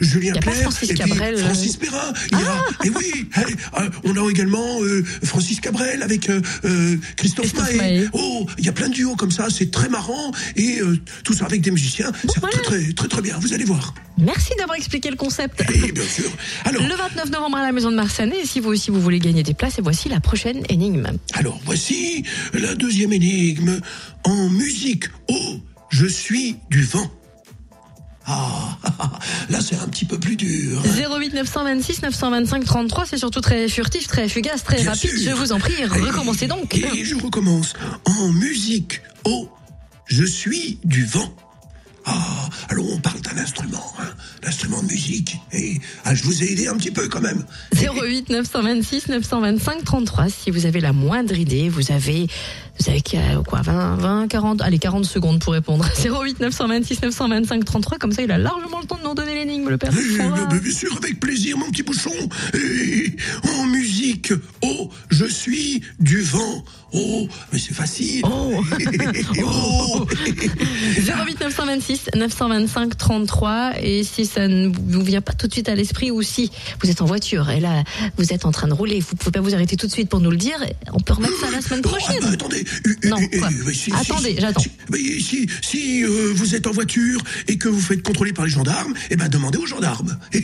[0.00, 2.12] Julien Clerc Francis et Cabrel, Francis Perrin.
[2.32, 3.26] Il y a, et oui,
[4.04, 4.78] on a également
[5.22, 6.30] Francis Cabrel avec
[7.16, 8.08] Christophe, Christophe Maé.
[8.12, 10.80] Oh, il y a plein de duos comme ça, c'est très marrant et
[11.24, 12.58] tout ça avec des musiciens, c'est voilà.
[12.58, 13.38] très, très très très bien.
[13.38, 13.94] Vous allez voir.
[14.18, 15.60] Merci d'avoir expliqué le concept.
[15.86, 16.30] Et bien sûr.
[16.64, 19.18] Alors, Le 29 novembre à la maison de Marsanet, et si vous aussi vous voulez
[19.18, 21.10] gagner des places, et voici la prochaine énigme.
[21.34, 23.80] alors voici la deuxième énigme
[24.24, 25.04] en musique.
[25.28, 25.56] Oh,
[25.90, 27.10] je suis du vent.
[28.26, 28.78] Ah,
[29.50, 30.80] là c'est un petit peu plus dur.
[30.84, 35.10] 08 926 925 33, c'est surtout très furtif, très fugace, très Bien rapide.
[35.10, 35.30] sûr.
[35.30, 36.74] Je vous en prie, recommencez donc.
[36.76, 37.72] Et je recommence.
[38.04, 39.00] En musique.
[39.24, 39.48] Oh,
[40.06, 41.34] je suis du vent.
[42.04, 44.08] Ah, alors on parle d'un instrument, hein,
[44.42, 45.36] l'instrument de musique.
[45.52, 47.44] Et ah, je vous ai aidé un petit peu quand même.
[47.74, 50.28] 08 926 925 33.
[50.28, 52.26] Si vous avez la moindre idée, vous avez,
[52.80, 53.02] vous avez
[53.46, 55.84] quoi, 20, 20, 40, allez, 40 secondes pour répondre.
[56.02, 57.98] 08 926 925 33.
[57.98, 59.90] Comme ça, il a largement le temps de nous donner l'énigme, le père.
[59.92, 62.10] Bien, sûr, avec plaisir, mon petit bouchon.
[62.54, 63.14] Et
[63.58, 64.32] en musique.
[64.62, 66.64] Oh, je suis du vent.
[66.92, 68.22] Oh, mais c'est facile.
[68.24, 68.62] Oh.
[69.44, 70.06] oh.
[71.26, 75.74] 08 926 925 33 et si ça ne vous vient pas tout de suite à
[75.76, 76.50] l'esprit ou si
[76.82, 77.84] vous êtes en voiture et là
[78.16, 80.20] vous êtes en train de rouler, vous pouvez pas vous arrêter tout de suite pour
[80.20, 80.56] nous le dire,
[80.92, 82.16] on peut remettre ça la semaine Oh, prochaine.
[82.22, 82.64] ah bah, attendez.
[83.04, 84.60] Non, quoi oui, si, Attendez, si, j'attends.
[84.62, 88.50] Si, si, si, euh, vous êtes en voiture et que vous faites contrôler par les
[88.50, 90.18] gendarmes, eh ben demandez aux gendarmes.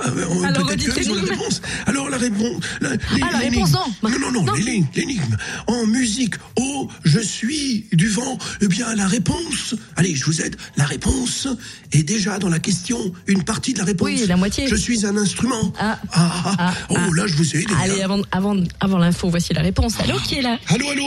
[0.00, 1.24] Ah, ben, on- Alors, peut-être ont la l'énigme.
[1.30, 1.62] réponse.
[1.86, 2.62] Alors la réponse.
[2.80, 2.90] La,
[3.22, 3.80] Ah, réponse, non.
[4.10, 4.52] Non, non, non, Non.
[4.54, 5.36] l'énigme, l'énigme.
[5.66, 8.38] En musique, oh, je suis du vent.
[8.60, 9.74] Eh bien, la réponse.
[9.96, 10.56] Allez, je vous aide.
[10.76, 11.48] La réponse
[11.92, 13.12] est déjà dans la question.
[13.26, 14.06] Une partie de la réponse.
[14.08, 14.66] Oui, la moitié.
[14.68, 15.72] Je suis un instrument.
[15.78, 15.98] Ah.
[16.12, 16.54] ah, ah.
[16.58, 17.08] Ah, Oh, ah.
[17.14, 17.72] là, je vous ai aidé.
[17.80, 18.04] Allez, hein.
[18.04, 19.94] avant, avant, avant l'info, voici la réponse.
[20.00, 20.58] Allô, qui est là?
[20.68, 21.04] Allô, allô?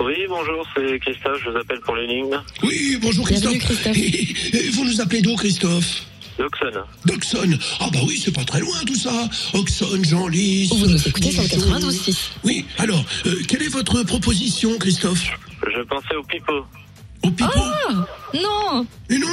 [0.00, 2.42] Oui, bonjour, c'est Christophe, je vous appelle pour l'énigme.
[2.62, 3.92] Oui, bonjour Bienvenue, Christophe.
[3.92, 4.54] Christophe.
[4.54, 6.02] Et- et vous nous appelez d'où Christophe?
[6.38, 6.66] Doxon.
[7.06, 7.58] D'Oxon.
[7.80, 9.26] Ah bah oui, c'est pas très loin tout ça.
[9.54, 10.68] Oxon, Jean-Lys.
[10.68, 11.66] Vous nous écoutez sur le Dijon.
[11.78, 12.16] 92.6.
[12.44, 15.24] Oui, alors, euh, quelle est votre proposition Christophe?
[15.66, 16.66] Je pensais au pipeau.
[17.22, 17.58] Au pipeau?
[18.34, 19.28] Non Et non,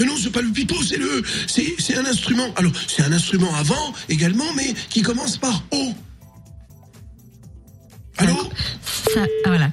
[0.00, 2.52] et non, c'est pas le pipeau, c'est le, c'est, c'est un instrument.
[2.56, 5.92] Alors, c'est un instrument avant également, mais qui commence par O.
[8.18, 8.34] Allô
[9.14, 9.70] ça, ah, voilà.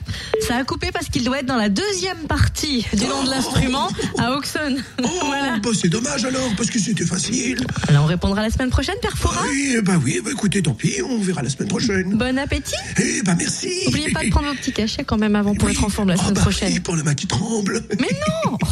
[0.48, 3.90] ça a coupé parce qu'il doit être dans la deuxième partie du nom de l'instrument
[4.18, 4.82] à Auxonne.
[5.04, 5.58] Oh, voilà.
[5.60, 7.66] bah c'est dommage alors, parce que c'était facile.
[7.90, 9.14] Alors on répondra la semaine prochaine, Père
[9.50, 12.16] Oui, bah oui, bah écoutez, tant pis, on verra la semaine prochaine.
[12.16, 13.70] Bon appétit Eh bah merci.
[13.88, 15.74] N'oubliez pas de prendre vos petits cachets quand même avant pour Oui.
[15.74, 16.72] être en forme la Oh, semaine bah prochaine.
[16.74, 17.84] oui, pour la main qui tremble.
[18.00, 18.10] Mais
[18.46, 18.58] non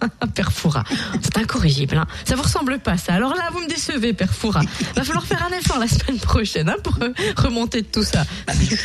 [0.34, 0.84] Père Fouras,
[1.22, 1.96] c'est incorrigible.
[1.96, 2.06] Hein.
[2.24, 3.14] Ça vous ressemble pas, ça.
[3.14, 4.62] Alors là, vous me décevez, Père Fouras.
[4.94, 8.24] Va falloir faire un effort la semaine prochaine hein, pour euh, remonter de tout ça.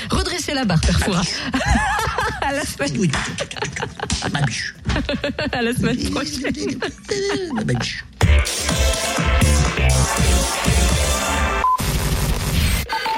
[0.09, 1.25] Redressez la barre, Père Fouras.
[2.41, 3.11] à, la semaine,
[5.51, 6.79] à la semaine prochaine.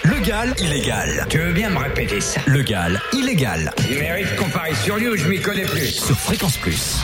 [0.04, 1.28] Le Gal illégal.
[1.30, 2.42] Tu veux bien me répéter ça?
[2.46, 3.74] Le Gal illégal.
[3.90, 5.88] Il mérite qu'on parie sur lui ou je m'y connais plus.
[5.88, 7.00] Sur Fréquence Plus.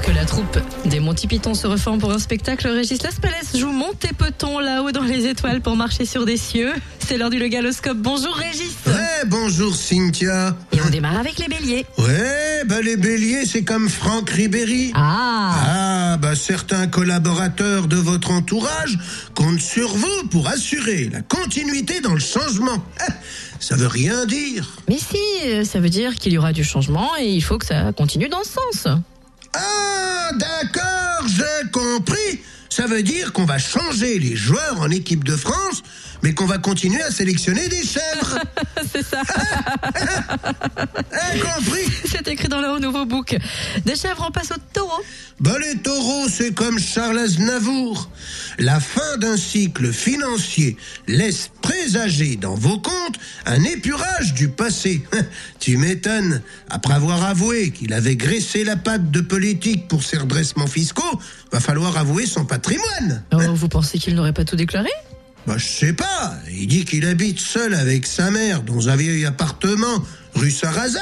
[0.00, 3.70] Alors que la troupe des Monty Python se reforme pour un spectacle, Régis Laspalès joue
[3.70, 6.72] Monté Peton là-haut dans les étoiles pour marcher sur des cieux.
[7.06, 7.98] C'est l'heure du Legaloscope.
[7.98, 10.56] Bonjour Régis Ouais, bonjour Cynthia.
[10.72, 11.84] Et on démarre avec les béliers.
[11.98, 14.92] Ouais, bah les béliers, c'est comme Franck Ribéry.
[14.94, 15.50] Ah
[16.14, 18.98] Ah, bah certains collaborateurs de votre entourage
[19.34, 22.82] comptent sur vous pour assurer la continuité dans le changement.
[23.06, 23.12] Eh,
[23.58, 24.66] Ça veut rien dire.
[24.88, 27.66] Mais si, euh, ça veut dire qu'il y aura du changement et il faut que
[27.66, 28.96] ça continue dans ce sens.
[29.54, 32.42] Ah, d'accord, j'ai compris.
[32.68, 35.82] Ça veut dire qu'on va changer les joueurs en équipe de France,
[36.22, 38.38] mais qu'on va continuer à sélectionner des chèvres.
[38.92, 39.22] C'est ça,
[41.34, 43.36] Eh, compris c'est écrit dans leur nouveau book.
[43.84, 45.02] Des chèvres, on passe au taureau.
[45.40, 48.10] Bah les taureaux, c'est comme Charles Aznavour.
[48.58, 55.02] La fin d'un cycle financier laisse présager dans vos comptes un épurage du passé.
[55.60, 56.42] tu m'étonnes.
[56.68, 61.20] Après avoir avoué qu'il avait graissé la patte de politique pour ses redressements fiscaux,
[61.52, 63.24] va falloir avouer son patrimoine.
[63.32, 64.90] Oh, vous pensez qu'il n'aurait pas tout déclaré?
[65.46, 66.34] Bah je sais pas.
[66.50, 71.00] Il dit qu'il habite seul avec sa mère dans un vieil appartement rue Sarrazat.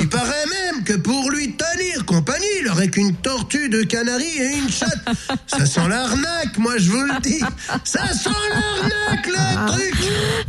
[0.00, 4.56] Il paraît même que pour lui tenir compagnie, il aurait qu'une tortue de canari et
[4.56, 5.04] une chatte.
[5.46, 7.40] Ça sent l'arnaque, moi je vous le dis.
[7.84, 9.94] Ça sent l'arnaque, le truc.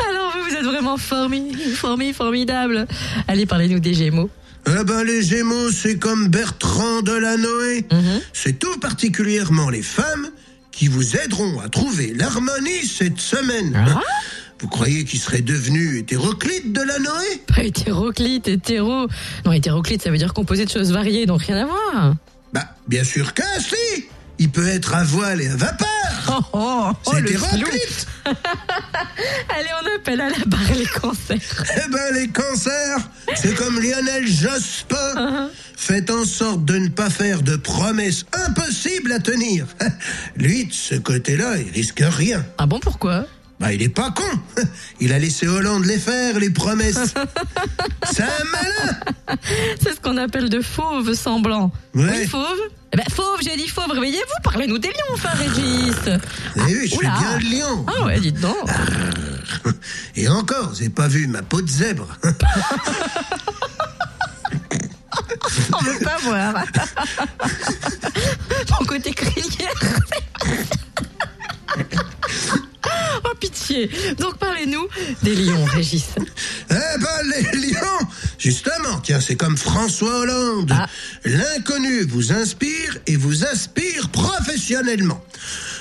[0.08, 2.88] Alors vous, vous êtes vraiment formi, formi, formidable.
[3.28, 4.30] Allez, parlez-nous des gémeaux.
[4.66, 7.86] Eh ben les Gémeaux, c'est comme Bertrand Delanoë.
[8.32, 10.30] C'est tout particulièrement les femmes
[10.74, 13.86] qui vous aideront à trouver l'harmonie cette semaine.
[14.60, 19.08] Vous croyez qu'il serait devenu hétéroclite Delanoë Pas hétéroclite, hétéro.
[19.46, 22.16] Non, hétéroclite, ça veut dire composé de choses variées, donc rien à voir.
[22.54, 24.06] Bah, bien sûr que si
[24.40, 25.88] Il peut être à voile et à vapeur
[26.30, 27.28] Oh, oh, oh, Allez,
[29.82, 31.64] on appelle à la barre les cancers.
[31.76, 33.00] Eh ben, les cancers,
[33.36, 35.50] c'est comme Lionel Jospin.
[35.76, 39.66] Faites en sorte de ne pas faire de promesses impossibles à tenir.
[40.38, 42.46] Lui, de ce côté-là, il risque rien.
[42.58, 43.26] Ah bon, pourquoi?
[43.64, 44.24] Bah, il est pas con.
[45.00, 47.14] Il a laissé Hollande les faire, les promesses.
[48.12, 49.38] C'est un malin.
[49.82, 51.72] C'est ce qu'on appelle de fauve semblant.
[51.96, 52.10] Ouais.
[52.12, 52.60] Oui, fauve
[52.92, 55.96] eh ben, Fauve, j'ai dit fauve, réveillez-vous, parlez-nous des lions, enfin, Régis.
[56.58, 57.16] Avez vu, je oula.
[57.18, 57.86] bien le lion.
[57.88, 58.70] Ah ouais, dites donc.
[60.18, 62.10] Et encore, j'ai pas vu ma peau de zèbre.
[65.72, 66.66] On veut pas voir.
[68.68, 69.74] Ton côté crinière.
[73.26, 73.90] Oh, pitié.
[74.20, 74.88] Donc, parlez-nous
[75.22, 76.06] des lions, Régis.
[76.70, 78.08] Eh ben, les lions,
[78.40, 80.72] justement, tiens, c'est comme François Hollande.
[80.74, 80.88] Ah.
[81.24, 85.24] L'inconnu vous inspire et vous aspire professionnellement.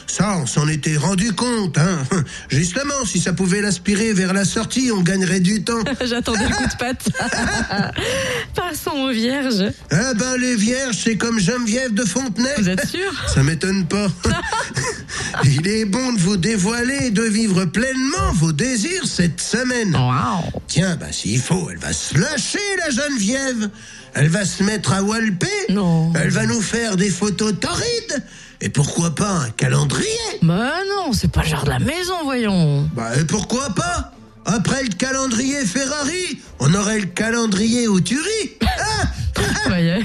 [0.07, 1.99] Ça, on s'en était rendu compte, hein.
[2.49, 5.83] Justement, si ça pouvait l'aspirer vers la sortie, on gagnerait du temps.
[6.05, 7.09] J'attendais le coup de patte.
[8.55, 9.73] Passons aux vierges.
[9.91, 12.55] Eh ben, les vierges, c'est comme Geneviève de Fontenay.
[12.59, 14.09] Vous êtes sûr Ça m'étonne pas.
[15.45, 19.95] Il est bon de vous dévoiler et de vivre pleinement vos désirs cette semaine.
[19.95, 20.45] Waouh.
[20.69, 23.71] Tiens, bah s'il faut, elle va se lâcher, la Geneviève.
[24.15, 25.47] Elle va se mettre à walper.
[25.71, 26.13] Non.
[26.15, 28.23] Elle va nous faire des photos torrides.
[28.65, 30.07] Et pourquoi pas un calendrier?
[30.41, 32.89] Bah non, c'est pas le genre de la maison, voyons.
[32.95, 34.13] Bah et pourquoi pas?
[34.45, 38.21] Après le calendrier Ferrari, on aurait le calendrier au Turi.
[39.65, 39.99] Ah Voyez.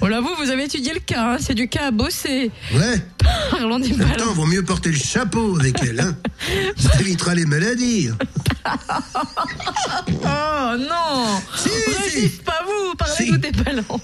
[0.00, 2.50] Oh là, vous, vous avez étudié le cas, hein, c'est du cas à bosser.
[2.74, 3.02] ouais,
[3.50, 4.14] Parlons des ballons.
[4.16, 6.00] temps, vaut mieux porter le chapeau avec elle.
[6.00, 6.16] Hein.
[6.76, 8.10] Ça évitera les maladies.
[10.26, 11.70] Oh non Si,
[12.10, 12.28] si.
[12.44, 13.30] pas vous Parlez Si.
[13.30, 14.00] nous des balances.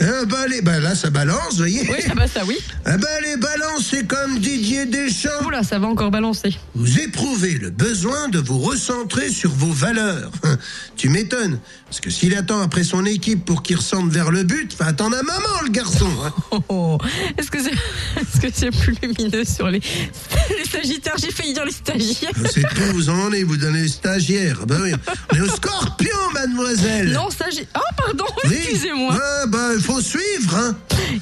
[0.00, 2.56] Ah bah, les, bah là, ça balance, vous voyez Oui, ça va, ça oui.
[2.86, 5.44] Ah bah les balances, c'est comme Didier Deschamps.
[5.44, 6.56] Oula, ça va encore balancer.
[6.74, 10.30] Vous éprouvez le besoin de vous recentrer sur vos valeurs.
[10.96, 14.76] Tu m'étonnes, parce que s'il attend après son équipe pour qu'il ressemble vers le but,
[14.78, 16.08] va attendre un moment, le garçon.
[16.24, 16.32] hein.
[16.50, 16.98] Oh, oh.
[17.36, 17.70] Est-ce que c'est
[18.20, 19.80] est-ce que c'est plus lumineux sur les,
[20.58, 21.14] les sagittaires?
[21.18, 22.32] J'ai failli dire les stagiaires.
[22.50, 24.66] C'est tout, vous en est, vous donnez stagiaire.
[24.66, 24.92] Bah oui,
[25.32, 27.12] on est au scorpion, mademoiselle.
[27.12, 27.66] Non, stagiaire.
[27.76, 28.54] Oh, pardon, Oui.
[28.56, 29.14] excusez-moi.
[29.20, 30.76] Ah bah, il faut suivre, hein.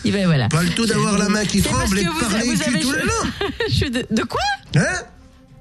[0.05, 0.49] Il va, voilà.
[0.49, 2.93] Pas le tout d'avoir la main qui tremble et de parler vous cul avez tout
[2.93, 3.49] le long.
[3.69, 4.41] Je suis de, de quoi?
[4.77, 4.81] Hein?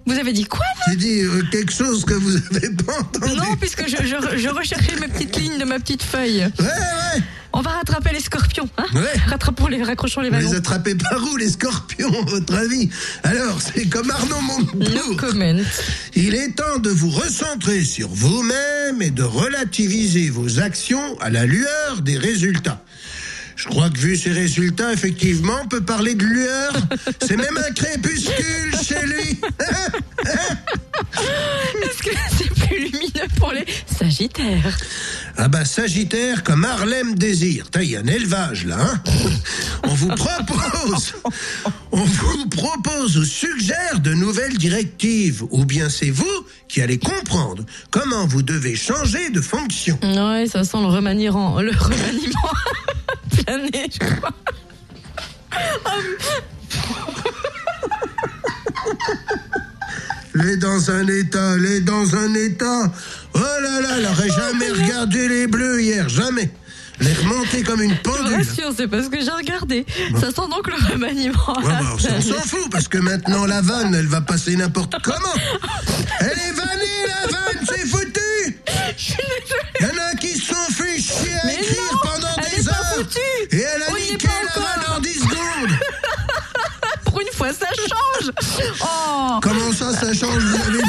[0.05, 3.35] Vous avez dit quoi J'ai dit euh, quelque chose que vous avez pas entendu.
[3.35, 6.41] Non, puisque je, je, je recherchais ma petite ligne de ma petite feuille.
[6.59, 7.21] Ouais, ouais.
[7.57, 9.01] On va rattraper les scorpions, hein Ouais.
[9.27, 10.51] Rattrapons les, raccrochons les Vous wagons.
[10.51, 12.89] les attrapez par où, les scorpions, à votre avis
[13.23, 15.15] Alors, c'est comme Arnaud No Montebourg.
[15.17, 15.55] comment.
[16.15, 21.45] Il est temps de vous recentrer sur vous-même et de relativiser vos actions à la
[21.45, 22.81] lueur des résultats.
[23.65, 26.73] Je crois que vu ces résultats, effectivement, on peut parler de lueur.
[27.25, 29.39] C'est même un crépuscule chez lui.
[31.81, 34.77] Est-ce que c'est plus lumineux pour les sagittaires
[35.37, 37.65] Ah bah Sagittaire comme Harlem Désir.
[37.81, 38.77] Il y a un élevage là.
[38.79, 39.01] Hein
[39.83, 41.13] on vous propose,
[41.91, 45.43] on vous propose ou suggère de nouvelles directives.
[45.49, 49.97] Ou bien c'est vous qui allez comprendre comment vous devez changer de fonction.
[50.03, 51.59] Ouais, ça sent le remaniement.
[51.61, 52.51] Le remaniement
[53.37, 54.29] je crois.
[60.33, 62.91] Les dans un état, les dans un état.
[63.33, 66.51] Oh là là, elle aurait jamais regardé les bleus hier, jamais.
[66.99, 68.35] Les remonter comme une Je pendule.
[68.35, 69.85] rassure, c'est parce que j'ai regardé.
[70.19, 71.57] Ça sent donc le remaniement.
[71.61, 74.55] Ouais, bah, on s'en- on s'en fout parce que maintenant la vanne, elle va passer
[74.55, 75.35] n'importe comment.
[76.21, 76.84] Elle est vannée
[89.41, 90.81] Comment ça, ça change Vous avez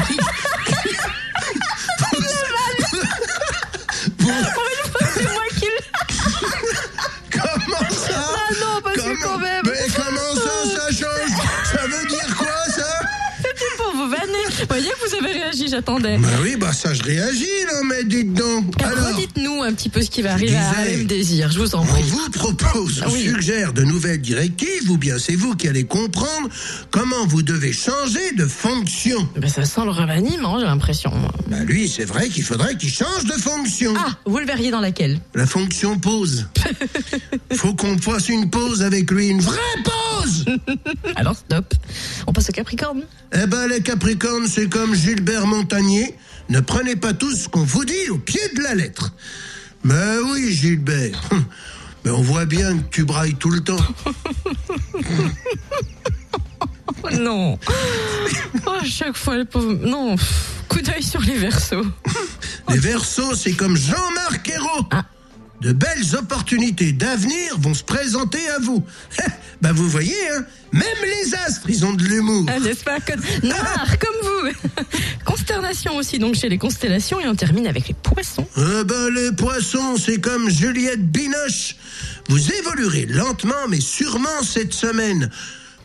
[15.67, 16.17] réagi, j'attendais.
[16.17, 18.81] Bah oui, bah ça, je réagis, là, mais dites donc.
[18.81, 21.85] Alors, Redites-nous un petit peu ce qui va arriver à Désir, je vous en on
[21.85, 22.03] prie.
[22.03, 23.23] vous propose, Ah oui.
[23.23, 26.49] suggère de nouvelles directives, ou bien c'est vous qui allez comprendre
[26.91, 29.27] comment vous devez changer de fonction.
[29.37, 31.11] Ben, ça sent le remaniement, j'ai l'impression.
[31.47, 33.93] Bah lui, c'est vrai qu'il faudrait qu'il change de fonction.
[33.97, 35.19] Ah, vous le verriez dans laquelle?
[35.35, 36.47] La fonction pause.
[37.53, 40.45] Faut qu'on fasse une pause avec lui, une vraie pause
[41.15, 41.73] Alors stop.
[42.25, 43.03] On passe au Capricorne.
[43.33, 46.15] Eh ben, les Capricornes, c'est comme Gilbert Montagnier.
[46.49, 49.13] Ne prenez pas tout ce qu'on vous dit au pied de la lettre.
[49.83, 51.21] Mais oui, Gilbert.
[52.05, 53.77] Mais on voit bien que tu brailles tout le temps.
[57.03, 57.59] Oh, non.
[58.65, 59.73] Oh, à chaque fois, le pauvre.
[59.73, 60.15] Non.
[60.67, 61.85] Coup d'œil sur les versos.
[62.69, 64.87] Les Verseaux, c'est comme Jean-Marc Ayrault.
[64.91, 65.05] Ah.
[65.61, 68.83] De belles opportunités d'avenir vont se présenter à vous.
[69.61, 72.45] Ben vous voyez, hein, même les astres, ils ont de l'humour.
[72.47, 72.99] Ah, N'est-ce pas
[73.43, 74.85] Noir, comme vous.
[75.25, 77.19] Consternation aussi, donc chez les constellations.
[77.19, 78.47] Et on termine avec les poissons.
[78.57, 81.75] Eh ben, les poissons, c'est comme Juliette Binoche.
[82.29, 85.29] Vous évoluerez lentement, mais sûrement cette semaine.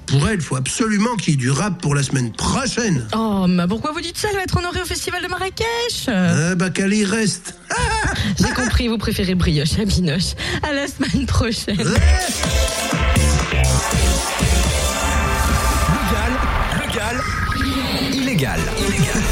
[0.06, 3.06] Pour elle, il faut absolument qu'il y ait du rap pour la semaine prochaine.
[3.16, 4.28] Oh, mais pourquoi vous dites ça?
[4.30, 6.08] Elle va être honorée au festival de Marrakech.
[6.08, 7.54] Eh ben, qu'elle y reste.
[8.38, 10.34] J'ai compris, vous préférez brioche à binoche.
[10.62, 11.78] À la semaine prochaine.
[11.78, 13.21] Légal,
[18.42, 19.22] légal, illégal.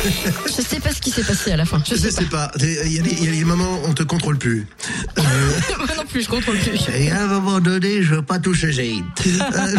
[0.46, 1.82] Je sais pas ce qui s'est passé à la fin.
[1.84, 2.50] Je Je sais sais pas.
[2.60, 4.66] Il y, a des- il y a des moments où on te contrôle plus.
[5.16, 5.26] Moi
[5.96, 6.78] non plus, je contrôle plus.
[6.94, 9.02] Et à un moment donné, je veux pas toucher Zayd.
[9.26, 9.40] Euh,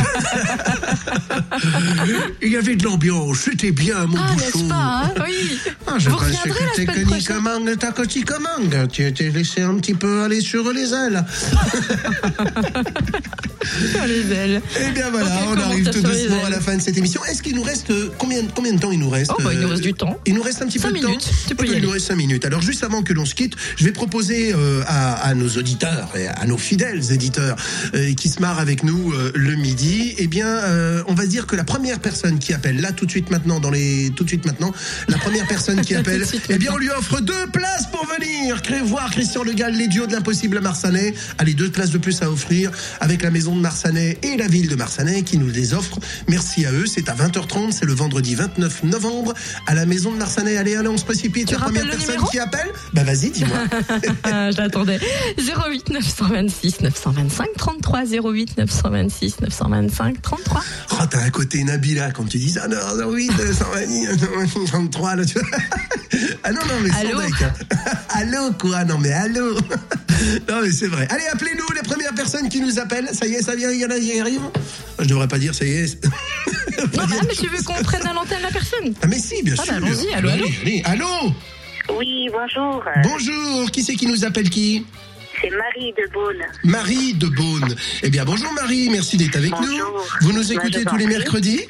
[2.41, 4.45] Il y avait de l'ambiance, c'était bien, mon Ah, bouchon.
[4.45, 5.13] n'est-ce pas hein?
[5.25, 5.57] Oui.
[5.87, 7.25] Ah, je vous pensais reviendrez que la t'es semaine connu prochaine.
[8.25, 8.87] comme un.
[8.87, 11.23] Tu étais laissé un petit peu aller sur les ailes.
[13.91, 14.61] Sur les ailes.
[14.87, 17.23] Eh bien voilà, Ok, on arrive tout doucement à la fin de cette émission.
[17.25, 19.59] Est-ce qu'il nous reste euh, combien, combien de temps il nous reste Oh, bah, il
[19.59, 20.17] nous euh, reste du temps.
[20.25, 21.17] Il nous reste un petit Cinq peu de temps.
[21.47, 21.81] tu peux y Oh, Il aller.
[21.85, 22.45] nous reste cinq minutes.
[22.45, 26.09] Alors juste avant que l'on se quitte, je vais proposer euh, à, à nos auditeurs
[26.15, 27.55] et à nos fidèles éditeurs
[27.93, 31.45] euh, qui se marrent avec nous euh, le midi, eh bien, euh, on va dire
[31.47, 34.29] que la première personne qui appelle là tout de suite maintenant dans les tout de
[34.29, 34.73] suite maintenant,
[35.07, 39.09] la première personne qui appelle, eh bien, on lui offre deux places pour venir voir
[39.11, 41.13] Christian Le Gall, les duos de l'impossible à Marsanais.
[41.37, 44.67] Allez, deux places de plus à offrir avec la maison de Marsanais et la ville
[44.67, 45.99] de Marsanais qui nous les offrent.
[46.27, 46.85] Merci à eux.
[46.85, 49.33] C'est à 20h30, c'est le vendredi vendredi 29 novembre
[49.67, 50.57] à la maison de Marsanet.
[50.57, 51.47] Allez, allez, on se précipite.
[51.47, 53.57] Tu la première personne qui appelle Bah vas-y, dis-moi.
[54.23, 54.99] Ah, J'attendais.
[55.37, 60.63] 08 926 925 33 08 926 925 33.
[60.91, 62.67] Oh, t'as un côté Nabila quand tu dis ça.
[62.67, 62.77] Non,
[63.07, 65.47] oui, 220, 33, là, tu vois.
[66.43, 67.91] Ah non, non, mais sans Allô deck, hein.
[68.09, 68.83] Allô, quoi?
[68.83, 69.53] Non, mais allô
[70.49, 71.07] Non, mais c'est vrai.
[71.09, 73.09] Allez, appelez-nous les premières personnes qui nous appellent.
[73.13, 74.49] Ça y est, ça vient, il y en a qui arrivent.
[74.99, 75.97] Je devrais pas dire, ça y est.
[76.97, 79.53] Non, ah, mais tu veux qu'on prenne à l'antenne la personne Ah, mais si, bien
[79.59, 79.73] Ah, sûr.
[79.73, 81.33] bah, allons-y, allô, allô Allez, allez, allô
[81.97, 82.83] Oui, bonjour.
[83.03, 84.85] Bonjour, qui c'est qui nous appelle qui
[85.41, 86.43] C'est Marie de Beaune.
[86.63, 87.75] Marie de Beaune.
[88.03, 89.69] Eh bien, bonjour Marie, merci d'être avec Bonjour.
[90.21, 90.27] nous.
[90.27, 91.61] Vous nous Bah, écoutez tous les mercredis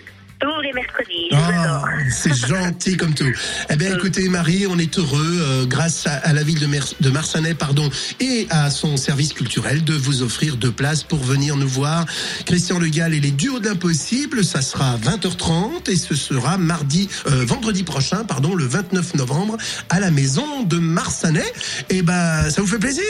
[0.42, 3.32] Tous les mercredis, Ah, c'est gentil comme tout.
[3.70, 6.94] Eh bien, écoutez, Marie, on est heureux, euh, grâce à, à la ville de, Mer-
[7.00, 7.88] de Marsanet, pardon,
[8.20, 12.06] et à son service culturel, de vous offrir deux places pour venir nous voir.
[12.46, 16.58] Christian Le Gall et les duos de l'impossible, ça sera à 20h30 et ce sera
[16.58, 19.58] mardi, euh, vendredi prochain, pardon, le 29 novembre,
[19.90, 21.54] à la maison de Marsanet.
[21.90, 23.04] Eh ben, ça vous fait plaisir?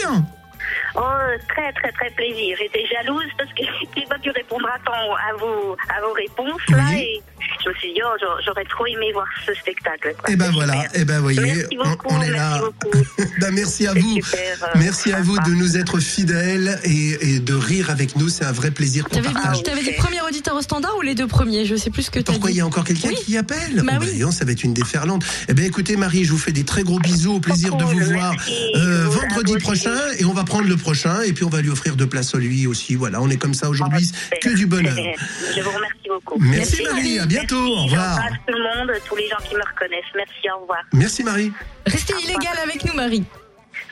[0.95, 1.01] Oh,
[1.49, 2.57] très, très, très plaisir.
[2.59, 3.63] J'étais jalouse parce que
[3.97, 6.99] j'ai pas pu répondre à temps à vos, à vos réponses, là, Oui.
[7.01, 7.21] et
[7.63, 10.13] je me suis dit, oh, j'a- j'aurais trop aimé voir ce spectacle.
[10.17, 10.29] quoi.
[10.31, 10.91] Eh ben voilà, super.
[10.95, 12.59] eh ben voyez, Merci on, beaucoup, on est merci là.
[12.61, 13.05] beaucoup.
[13.41, 14.15] Ben, merci à vous.
[14.21, 15.49] super, euh, merci à vous sympa.
[15.49, 18.29] de nous être fidèles et, et de rire avec nous.
[18.29, 19.63] C'est un vrai plaisir qu'on T'avais partage.
[19.63, 21.65] t'avais dit premier auditeur au standard ou les deux premiers?
[21.65, 23.15] Je sais plus ce que t'as Pourquoi il y a encore quelqu'un Oui.
[23.25, 23.81] qui appelle?
[23.83, 24.07] Bah Oh, oui.
[24.11, 25.23] voyons, ça va être une déferlante.
[25.47, 27.35] Eh bien, écoutez, Marie, je vous fais des très gros bisous.
[27.35, 28.35] Au plaisir de cool, vous voir
[28.75, 29.95] euh, vendredi prochain.
[30.19, 31.21] Et on va prendre le prochain.
[31.21, 32.95] Et puis, on va lui offrir deux places à lui aussi.
[32.95, 34.11] Voilà, on est comme ça aujourd'hui.
[34.41, 34.95] Que du bonheur.
[35.55, 36.37] Je vous remercie beaucoup.
[36.39, 37.19] Merci, Marie.
[37.19, 37.55] À bientôt.
[37.57, 38.15] Au Merci, revoir.
[38.17, 40.13] J'embrasse tout le monde, tous les gens qui me reconnaissent.
[40.15, 40.79] Merci, au revoir.
[40.93, 41.51] Merci, Marie.
[41.85, 43.23] Restez illégal avec nous, Marie.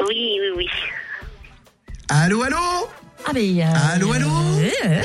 [0.01, 0.07] Oui,
[0.41, 0.65] oui, oui.
[2.09, 2.57] Allô, allô
[3.25, 3.61] Ah, mais.
[3.63, 5.01] euh, Allô, allô euh,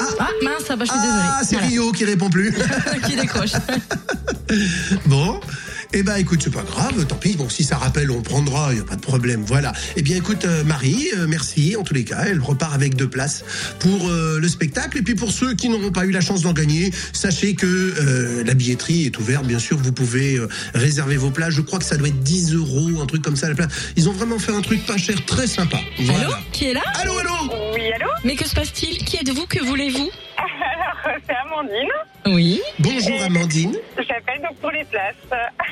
[0.00, 1.68] ah, ah, mince, ah bah, je suis Ah, c'est désolée.
[1.68, 2.52] Rio qui répond plus.
[3.06, 3.52] Qui décroche.
[5.06, 5.40] Bon.
[5.92, 7.34] Eh ben écoute, c'est pas grave, tant pis.
[7.36, 9.42] Bon, si ça rappelle, on prendra, il y a pas de problème.
[9.44, 9.72] Voilà.
[9.96, 12.22] Eh bien écoute, euh, Marie, euh, merci en tous les cas.
[12.26, 13.44] Elle repart avec deux places
[13.80, 14.98] pour euh, le spectacle.
[14.98, 18.44] Et puis pour ceux qui n'auront pas eu la chance d'en gagner, sachez que euh,
[18.44, 19.44] la billetterie est ouverte.
[19.46, 21.54] Bien sûr, vous pouvez euh, réserver vos places.
[21.54, 23.48] Je crois que ça doit être 10 euros, un truc comme ça.
[23.48, 23.72] La place.
[23.96, 25.80] Ils ont vraiment fait un truc pas cher, très sympa.
[25.98, 26.20] Voilà.
[26.26, 26.82] Allô Qui est là?
[26.94, 27.32] Allô, allô?
[27.74, 28.10] Oui, allô?
[28.22, 28.98] Mais que se passe-t-il?
[28.98, 29.46] Qui êtes-vous?
[29.46, 30.08] Que voulez-vous?
[31.30, 31.88] C'est Amandine.
[32.26, 32.60] Oui.
[32.78, 33.76] Bonjour Amandine.
[33.96, 35.14] J'appelle donc pour les places.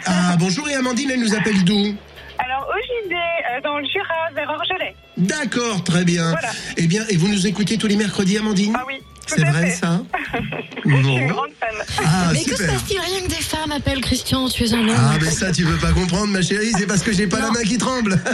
[0.07, 1.95] Ah bonjour et Amandine, elle nous appelle d'où?
[2.39, 4.95] Alors, au JD, euh, dans le Jura, vers Orgelet.
[5.17, 6.31] D'accord, très bien.
[6.31, 6.51] Voilà.
[6.77, 8.75] Eh bien, et vous nous écoutez tous les mercredis, Amandine?
[8.79, 9.77] Ah oui, C'est vrai fait.
[9.77, 10.03] ça?
[10.85, 11.75] Je suis une grande fan.
[12.05, 13.01] Ah, Mais que se passe-t-il?
[13.01, 14.97] Rien que des femmes appellent Christian, tu es un homme.
[14.97, 17.51] Ah, mais ça, tu veux pas comprendre, ma chérie, c'est parce que j'ai pas la
[17.51, 18.21] main qui tremble.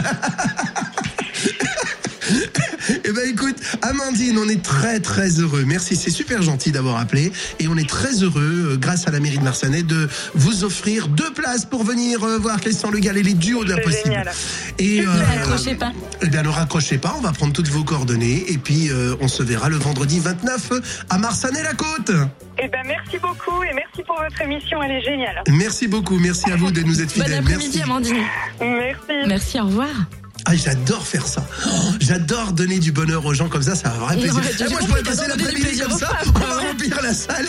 [2.89, 5.63] Eh ben écoute, Amandine, on est très très heureux.
[5.65, 7.31] Merci, c'est super gentil d'avoir appelé.
[7.59, 11.07] Et on est très heureux, euh, grâce à la mairie de Marsanet, de vous offrir
[11.07, 14.03] deux places pour venir euh, voir Christian Le Gall et les duos de l'impossible.
[14.05, 14.31] génial.
[14.79, 15.91] Et Ne raccrochez pas.
[16.21, 18.45] Eh bien, ne raccrochez pas, on va prendre toutes vos coordonnées.
[18.51, 20.71] Et puis, euh, on se verra le vendredi 29
[21.09, 22.11] à Marsanet-la-Côte.
[22.57, 25.43] Eh ben, merci beaucoup et merci pour votre émission, elle est géniale.
[25.49, 27.39] Merci beaucoup, merci à vous de nous être Bon fidèles.
[27.39, 27.81] après-midi, Merci.
[27.83, 28.23] Amandine.
[28.61, 29.27] Merci.
[29.27, 29.89] Merci, au revoir.
[30.47, 31.43] Ah, j'adore faire ça.
[31.65, 31.69] Oh,
[31.99, 34.35] j'adore donner du bonheur aux gens comme ça, ça a un vrai plaisir.
[34.35, 37.47] ouais, Eh, moi, je pourrais passer l'après-midi comme aux ça, on va remplir la salle.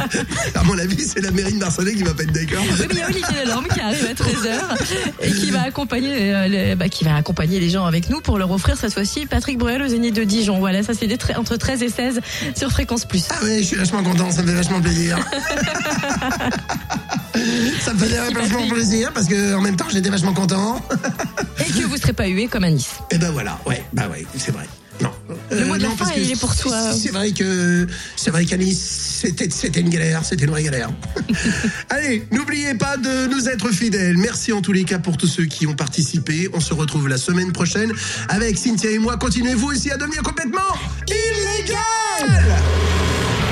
[0.54, 2.62] à mon avis, c'est la mairie de Marseille qui va pas être d'accord.
[2.62, 4.58] Oui, mais il y a Olivier Delorme qui arrive à 13h
[5.22, 8.38] et qui va accompagner, euh, les, bah, qui va accompagner les gens avec nous pour
[8.38, 10.58] leur offrir cette fois-ci Patrick Bruel au Zénith de Dijon.
[10.60, 12.20] Voilà, ça c'est entre 13 et 16
[12.56, 13.24] sur Fréquence Plus.
[13.30, 15.18] Ah ouais, je suis vachement content, ça me fait vachement plaisir.
[17.80, 20.80] ça me faisait vachement plaisir parce que en même temps j'étais vachement content.
[21.58, 22.96] Et que vous serez pas comme à Nice.
[23.10, 24.66] Et ben voilà, ouais, bah ouais, c'est vrai.
[25.00, 25.10] Non.
[25.50, 26.92] Le mot de la non, fin, il est pour toi.
[26.92, 30.90] C'est vrai que c'est vrai qu'à Nice, c'était c'était une galère, c'était une vraie galère.
[31.90, 34.18] Allez, n'oubliez pas de nous être fidèles.
[34.18, 36.50] Merci en tous les cas pour tous ceux qui ont participé.
[36.52, 37.92] On se retrouve la semaine prochaine
[38.28, 39.16] avec Cynthia et moi.
[39.16, 40.60] Continuez vous aussi à devenir complètement
[41.08, 42.60] illégal.